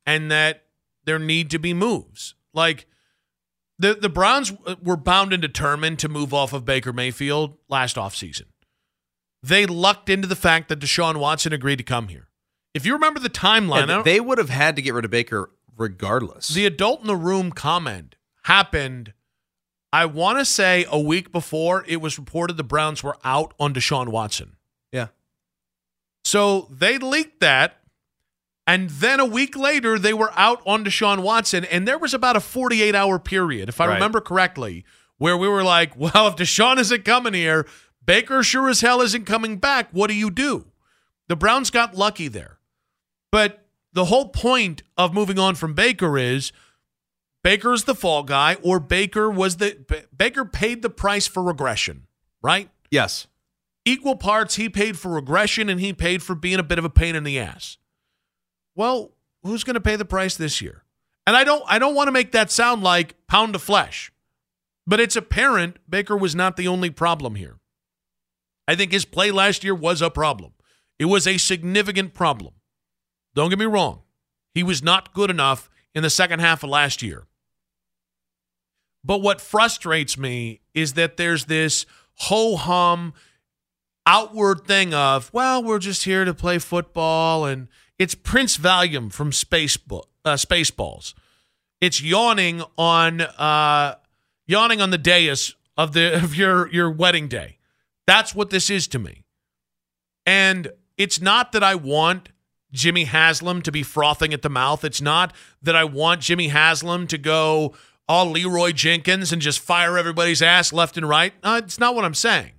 and 0.05 0.31
that 0.31 0.65
there 1.05 1.19
need 1.19 1.51
to 1.51 1.59
be 1.59 1.73
moves. 1.75 2.35
Like 2.53 2.87
the 3.79 3.95
the 3.95 4.09
Browns 4.09 4.53
were 4.83 4.97
bound 4.97 5.33
and 5.33 5.41
determined 5.43 5.99
to 6.01 6.09
move 6.09 6.33
off 6.35 6.53
of 6.53 6.65
Baker 6.65 6.93
Mayfield 6.93 7.57
last 7.69 7.97
offseason. 7.97 8.47
They 9.43 9.67
lucked 9.67 10.09
into 10.09 10.27
the 10.27 10.35
fact 10.37 10.69
that 10.69 10.81
Deshaun 10.81 11.19
Watson 11.19 11.53
agreed 11.53 11.77
to 11.77 11.85
come 11.85 12.09
here. 12.09 12.29
If 12.75 12.85
you 12.85 12.93
remember 12.95 13.21
the 13.21 13.31
timeline, 13.31 13.89
Yeah, 13.89 14.03
they 14.03 14.19
would 14.21 14.39
have 14.39 14.51
had 14.51 14.75
to 14.77 14.83
get 14.83 14.93
rid 14.95 15.05
of 15.05 15.11
Baker 15.11 15.51
regardless. 15.77 16.49
the 16.49 16.67
adult 16.67 17.03
in 17.03 17.07
the 17.07 17.17
room 17.17 17.53
comment 17.53 18.17
happened, 18.45 19.13
I 19.93 20.07
want 20.07 20.39
to 20.39 20.45
say 20.45 20.85
a 20.91 20.99
week 20.99 21.31
before 21.33 21.85
it 21.87 22.01
was 22.01 22.19
reported 22.19 22.57
the 22.57 22.65
Browns 22.65 23.03
were 23.05 23.17
out 23.25 23.55
on 23.61 23.73
Deshaun 23.73 24.09
Watson. 24.09 24.57
yeah. 24.91 25.09
So 26.27 26.67
they 26.73 26.99
leaked 26.99 27.39
that. 27.39 27.79
And 28.67 28.91
then 28.91 29.21
a 29.21 29.25
week 29.25 29.57
later, 29.57 29.97
they 29.97 30.13
were 30.13 30.33
out 30.35 30.61
on 30.67 30.85
Deshaun 30.85 31.21
Watson. 31.23 31.65
And 31.65 31.87
there 31.87 31.99
was 31.99 32.13
about 32.13 32.35
a 32.35 32.41
48 32.41 32.97
hour 32.97 33.21
period, 33.21 33.69
if 33.69 33.81
I 33.81 33.87
Right. 33.87 33.95
remember 33.95 34.21
correctly, 34.21 34.85
where 35.19 35.37
we 35.37 35.47
were 35.47 35.63
like, 35.63 35.93
well, 35.97 36.27
if 36.27 36.35
Deshaun 36.35 36.79
isn't 36.79 37.05
coming 37.05 37.33
here, 37.33 37.65
Baker 38.05 38.43
sure 38.43 38.69
as 38.69 38.81
hell 38.81 39.01
isn't 39.03 39.25
coming 39.25 39.59
back. 39.59 39.89
What 39.93 40.09
do 40.09 40.15
you 40.15 40.33
do? 40.33 40.67
The 41.29 41.37
Browns 41.37 41.71
got 41.71 41.95
lucky 41.95 42.27
there. 42.27 42.59
But 43.31 43.65
the 43.93 44.07
whole 44.07 44.29
point 44.31 44.83
of 44.97 45.15
moving 45.15 45.39
on 45.39 45.55
from 45.55 45.75
Baker 45.75 46.19
is 46.19 46.51
Baker's 47.45 47.85
the 47.85 47.95
fall 47.95 48.25
guy, 48.25 48.57
or 48.65 48.81
Baker 48.81 49.31
was 49.31 49.59
the 49.59 50.07
Baker 50.17 50.45
paid 50.45 50.83
the 50.83 50.91
price 50.91 51.29
for 51.29 51.41
regression, 51.45 52.09
right? 52.43 52.69
Yes. 52.91 53.29
Equal 53.89 54.17
parts, 54.17 54.57
he 54.57 54.69
paid 54.69 54.99
for 54.99 55.13
regression 55.13 55.69
and 55.69 55.81
he 55.81 55.93
paid 55.93 56.21
for 56.21 56.35
being 56.35 56.59
a 56.59 56.65
bit 56.65 56.81
of 56.81 56.85
a 56.85 56.91
pain 56.91 57.15
in 57.15 57.23
the 57.23 57.39
ass. 57.39 57.79
Well, 58.75 59.13
who's 59.45 59.63
going 59.63 59.75
to 59.75 59.81
pay 59.81 59.95
the 59.95 60.05
price 60.05 60.37
this 60.37 60.61
year? 60.61 60.83
And 61.25 61.37
I 61.37 61.45
don't 61.45 61.63
I 61.67 61.79
don't 61.79 61.95
want 61.95 62.09
to 62.09 62.13
make 62.13 62.33
that 62.33 62.51
sound 62.51 62.83
like 62.83 63.15
pound 63.29 63.55
of 63.55 63.63
flesh. 63.63 64.13
But 64.89 65.01
it's 65.01 65.17
apparent 65.17 65.79
Baker 65.89 66.17
was 66.17 66.35
not 66.35 66.57
the 66.57 66.69
only 66.69 66.91
problem 66.91 67.37
here. 67.37 67.59
I 68.69 68.75
think 68.75 68.91
his 68.91 69.05
play 69.05 69.31
last 69.31 69.63
year 69.63 69.75
was 69.75 70.03
a 70.03 70.11
problem. 70.11 70.53
It 70.99 71.05
was 71.05 71.27
a 71.27 71.39
significant 71.39 72.13
problem. 72.13 72.55
Don't 73.35 73.51
get 73.51 73.59
me 73.59 73.67
wrong. 73.67 74.03
He 74.53 74.65
was 74.65 74.83
not 74.83 75.15
good 75.15 75.31
enough 75.31 75.71
in 75.95 76.03
the 76.03 76.11
second 76.11 76.41
half 76.41 76.65
of 76.65 76.71
last 76.71 77.03
year. 77.03 77.27
But 79.05 79.23
what 79.23 79.41
frustrates 79.41 80.19
me 80.19 80.61
is 80.75 80.95
that 80.95 81.17
there's 81.17 81.45
this 81.45 81.87
ho 82.15 82.57
hum 82.57 83.15
outward 84.07 84.65
thing 84.65 84.95
of, 84.95 85.33
well, 85.33 85.63
we're 85.63 85.79
just 85.79 86.05
here 86.05 86.25
to 86.25 86.33
play 86.33 86.59
football, 86.59 87.45
and 87.45 87.69
it's 87.99 88.15
Prince 88.15 88.57
Valium 88.57 89.13
from 89.13 89.33
Space 89.33 89.77
uh, 89.91 90.01
Spaceballs. 90.35 91.15
It's 91.81 92.01
yawning 92.03 92.63
on 92.79 93.21
uh, 93.21 93.97
yawning 94.47 94.81
on 94.81 94.91
the 94.91 94.99
dais 94.99 95.55
of 95.77 95.93
the 95.93 96.15
of 96.23 96.35
your 96.35 96.73
your 96.73 96.91
wedding 96.91 97.29
day. 97.29 97.59
That's 98.07 98.35
what 98.35 98.51
this 98.51 98.71
is 98.71 98.87
to 98.89 98.99
me. 98.99 99.25
And 100.25 100.69
it's 100.97 101.21
not 101.21 101.53
that 101.53 101.63
I 101.63 101.75
want 101.75 102.31
Jimmy 102.73 103.05
Haslam 103.05 103.63
to 103.63 103.73
be 103.73 103.83
frothing 103.83 104.33
at 104.33 104.43
the 104.43 104.49
mouth. 104.49 104.85
It's 104.85 105.01
not 105.01 105.35
that 105.63 105.77
I 105.77 105.85
want 105.85 106.21
Jimmy 106.21 106.49
Haslam 106.49 107.07
to 107.09 107.19
go 107.19 107.75
all 108.09 108.31
Leeroy 108.31 108.73
Jenkins 108.73 109.33
and 109.33 109.43
just 109.43 109.59
fire 109.59 109.99
everybody's 109.99 110.43
ass 110.43 110.73
left 110.73 110.97
and 110.97 111.09
right. 111.09 111.33
Uh, 111.43 111.61
it's 111.65 111.79
not 111.79 111.95
what 111.95 112.05
I'm 112.05 112.15
saying. 112.15 112.53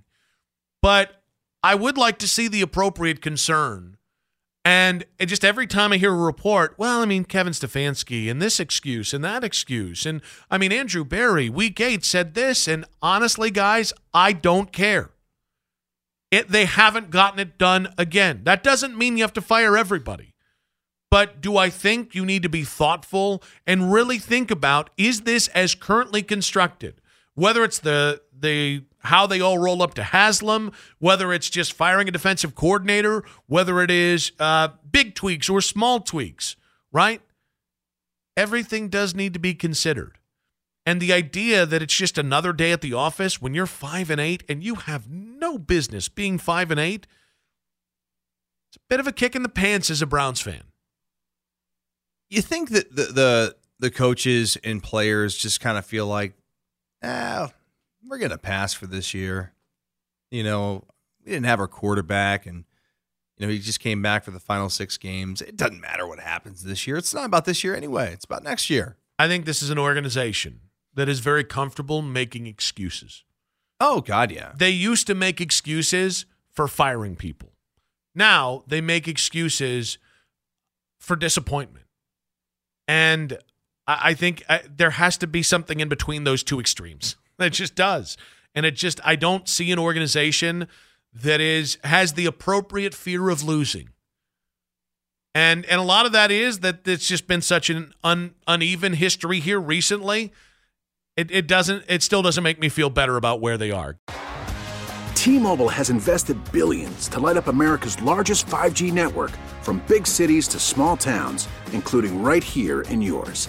But 0.82 1.17
I 1.62 1.74
would 1.74 1.98
like 1.98 2.18
to 2.18 2.28
see 2.28 2.48
the 2.48 2.62
appropriate 2.62 3.20
concern. 3.20 3.96
And 4.64 5.06
just 5.18 5.44
every 5.44 5.66
time 5.66 5.92
I 5.92 5.96
hear 5.96 6.12
a 6.12 6.16
report, 6.16 6.74
well, 6.76 7.00
I 7.00 7.06
mean, 7.06 7.24
Kevin 7.24 7.54
Stefanski 7.54 8.30
and 8.30 8.40
this 8.42 8.60
excuse 8.60 9.14
and 9.14 9.24
that 9.24 9.42
excuse. 9.42 10.04
And 10.04 10.20
I 10.50 10.58
mean, 10.58 10.72
Andrew 10.72 11.04
Berry, 11.04 11.48
week 11.48 11.80
eight 11.80 12.04
said 12.04 12.34
this. 12.34 12.68
And 12.68 12.84
honestly, 13.00 13.50
guys, 13.50 13.92
I 14.12 14.32
don't 14.32 14.70
care. 14.70 15.10
It, 16.30 16.48
they 16.48 16.66
haven't 16.66 17.10
gotten 17.10 17.40
it 17.40 17.56
done 17.56 17.94
again. 17.96 18.42
That 18.44 18.62
doesn't 18.62 18.98
mean 18.98 19.16
you 19.16 19.22
have 19.22 19.32
to 19.34 19.40
fire 19.40 19.76
everybody. 19.76 20.34
But 21.10 21.40
do 21.40 21.56
I 21.56 21.70
think 21.70 22.14
you 22.14 22.26
need 22.26 22.42
to 22.42 22.50
be 22.50 22.64
thoughtful 22.64 23.42
and 23.66 23.90
really 23.90 24.18
think 24.18 24.50
about 24.50 24.90
is 24.98 25.22
this 25.22 25.48
as 25.48 25.74
currently 25.74 26.22
constructed? 26.22 27.00
Whether 27.34 27.64
it's 27.64 27.78
the 27.78 28.20
the 28.38 28.84
how 29.00 29.26
they 29.26 29.40
all 29.40 29.58
roll 29.58 29.82
up 29.82 29.94
to 29.94 30.02
Haslam, 30.02 30.72
whether 30.98 31.32
it's 31.32 31.50
just 31.50 31.72
firing 31.72 32.08
a 32.08 32.10
defensive 32.10 32.54
coordinator, 32.54 33.24
whether 33.46 33.80
it 33.82 33.90
is 33.90 34.32
uh, 34.38 34.68
big 34.90 35.14
tweaks 35.14 35.48
or 35.48 35.60
small 35.60 36.00
tweaks, 36.00 36.56
right? 36.92 37.20
Everything 38.36 38.88
does 38.88 39.14
need 39.14 39.32
to 39.34 39.38
be 39.38 39.54
considered. 39.54 40.18
And 40.86 41.02
the 41.02 41.12
idea 41.12 41.66
that 41.66 41.82
it's 41.82 41.94
just 41.94 42.16
another 42.16 42.52
day 42.52 42.72
at 42.72 42.80
the 42.80 42.94
office 42.94 43.42
when 43.42 43.52
you're 43.52 43.66
five 43.66 44.10
and 44.10 44.20
eight 44.20 44.42
and 44.48 44.64
you 44.64 44.76
have 44.76 45.08
no 45.10 45.58
business 45.58 46.08
being 46.08 46.38
five 46.38 46.70
and 46.70 46.80
eight, 46.80 47.06
it's 48.70 48.76
a 48.76 48.86
bit 48.88 49.00
of 49.00 49.06
a 49.06 49.12
kick 49.12 49.36
in 49.36 49.42
the 49.42 49.48
pants 49.48 49.90
as 49.90 50.00
a 50.00 50.06
Browns 50.06 50.40
fan. 50.40 50.62
You 52.30 52.42
think 52.42 52.70
that 52.70 52.94
the 52.94 53.04
the, 53.04 53.56
the 53.78 53.90
coaches 53.90 54.56
and 54.64 54.82
players 54.82 55.36
just 55.36 55.60
kind 55.60 55.76
of 55.76 55.84
feel 55.84 56.06
like, 56.06 56.34
ah, 57.02 57.50
we're 58.08 58.18
gonna 58.18 58.38
pass 58.38 58.72
for 58.72 58.86
this 58.86 59.14
year. 59.14 59.52
You 60.30 60.42
know, 60.42 60.84
we 61.24 61.32
didn't 61.32 61.46
have 61.46 61.60
our 61.60 61.68
quarterback, 61.68 62.46
and 62.46 62.64
you 63.36 63.46
know 63.46 63.52
he 63.52 63.58
just 63.58 63.80
came 63.80 64.02
back 64.02 64.24
for 64.24 64.30
the 64.30 64.40
final 64.40 64.70
six 64.70 64.96
games. 64.96 65.42
It 65.42 65.56
doesn't 65.56 65.80
matter 65.80 66.06
what 66.06 66.20
happens 66.20 66.64
this 66.64 66.86
year. 66.86 66.96
It's 66.96 67.14
not 67.14 67.24
about 67.24 67.44
this 67.44 67.62
year 67.62 67.74
anyway. 67.74 68.12
It's 68.12 68.24
about 68.24 68.42
next 68.42 68.70
year. 68.70 68.96
I 69.18 69.28
think 69.28 69.44
this 69.44 69.62
is 69.62 69.70
an 69.70 69.78
organization 69.78 70.60
that 70.94 71.08
is 71.08 71.20
very 71.20 71.44
comfortable 71.44 72.02
making 72.02 72.46
excuses. 72.46 73.24
Oh 73.80 74.00
God, 74.00 74.30
yeah. 74.30 74.52
They 74.56 74.70
used 74.70 75.06
to 75.06 75.14
make 75.14 75.40
excuses 75.40 76.26
for 76.50 76.66
firing 76.66 77.16
people. 77.16 77.52
Now 78.14 78.64
they 78.66 78.80
make 78.80 79.06
excuses 79.06 79.98
for 80.98 81.14
disappointment. 81.14 81.86
And 82.88 83.38
I, 83.86 84.00
I 84.02 84.14
think 84.14 84.42
uh, 84.48 84.58
there 84.68 84.90
has 84.90 85.16
to 85.18 85.26
be 85.26 85.42
something 85.42 85.78
in 85.78 85.88
between 85.88 86.24
those 86.24 86.42
two 86.42 86.58
extremes. 86.58 87.16
It 87.38 87.50
just 87.50 87.74
does. 87.74 88.16
And 88.54 88.66
it 88.66 88.72
just, 88.72 89.00
I 89.04 89.16
don't 89.16 89.48
see 89.48 89.70
an 89.70 89.78
organization 89.78 90.68
that 91.12 91.40
is 91.40 91.78
has 91.84 92.14
the 92.14 92.26
appropriate 92.26 92.94
fear 92.94 93.28
of 93.30 93.42
losing. 93.42 93.90
And 95.34 95.64
and 95.66 95.80
a 95.80 95.84
lot 95.84 96.06
of 96.06 96.12
that 96.12 96.30
is 96.30 96.60
that 96.60 96.86
it's 96.86 97.06
just 97.06 97.26
been 97.26 97.42
such 97.42 97.70
an 97.70 97.92
un, 98.02 98.34
uneven 98.46 98.94
history 98.94 99.40
here 99.40 99.60
recently. 99.60 100.32
It, 101.16 101.30
it 101.30 101.46
doesn't 101.46 101.84
it 101.88 102.02
still 102.02 102.22
doesn't 102.22 102.42
make 102.42 102.58
me 102.58 102.68
feel 102.68 102.90
better 102.90 103.16
about 103.16 103.40
where 103.40 103.58
they 103.58 103.70
are. 103.70 103.98
T-Mobile 105.14 105.68
has 105.68 105.90
invested 105.90 106.38
billions 106.52 107.08
to 107.08 107.20
light 107.20 107.36
up 107.36 107.48
America's 107.48 108.00
largest 108.02 108.46
5G 108.46 108.92
network 108.92 109.32
from 109.62 109.82
big 109.88 110.06
cities 110.06 110.48
to 110.48 110.58
small 110.58 110.96
towns, 110.96 111.48
including 111.72 112.22
right 112.22 112.42
here 112.42 112.82
in 112.82 113.02
yours. 113.02 113.48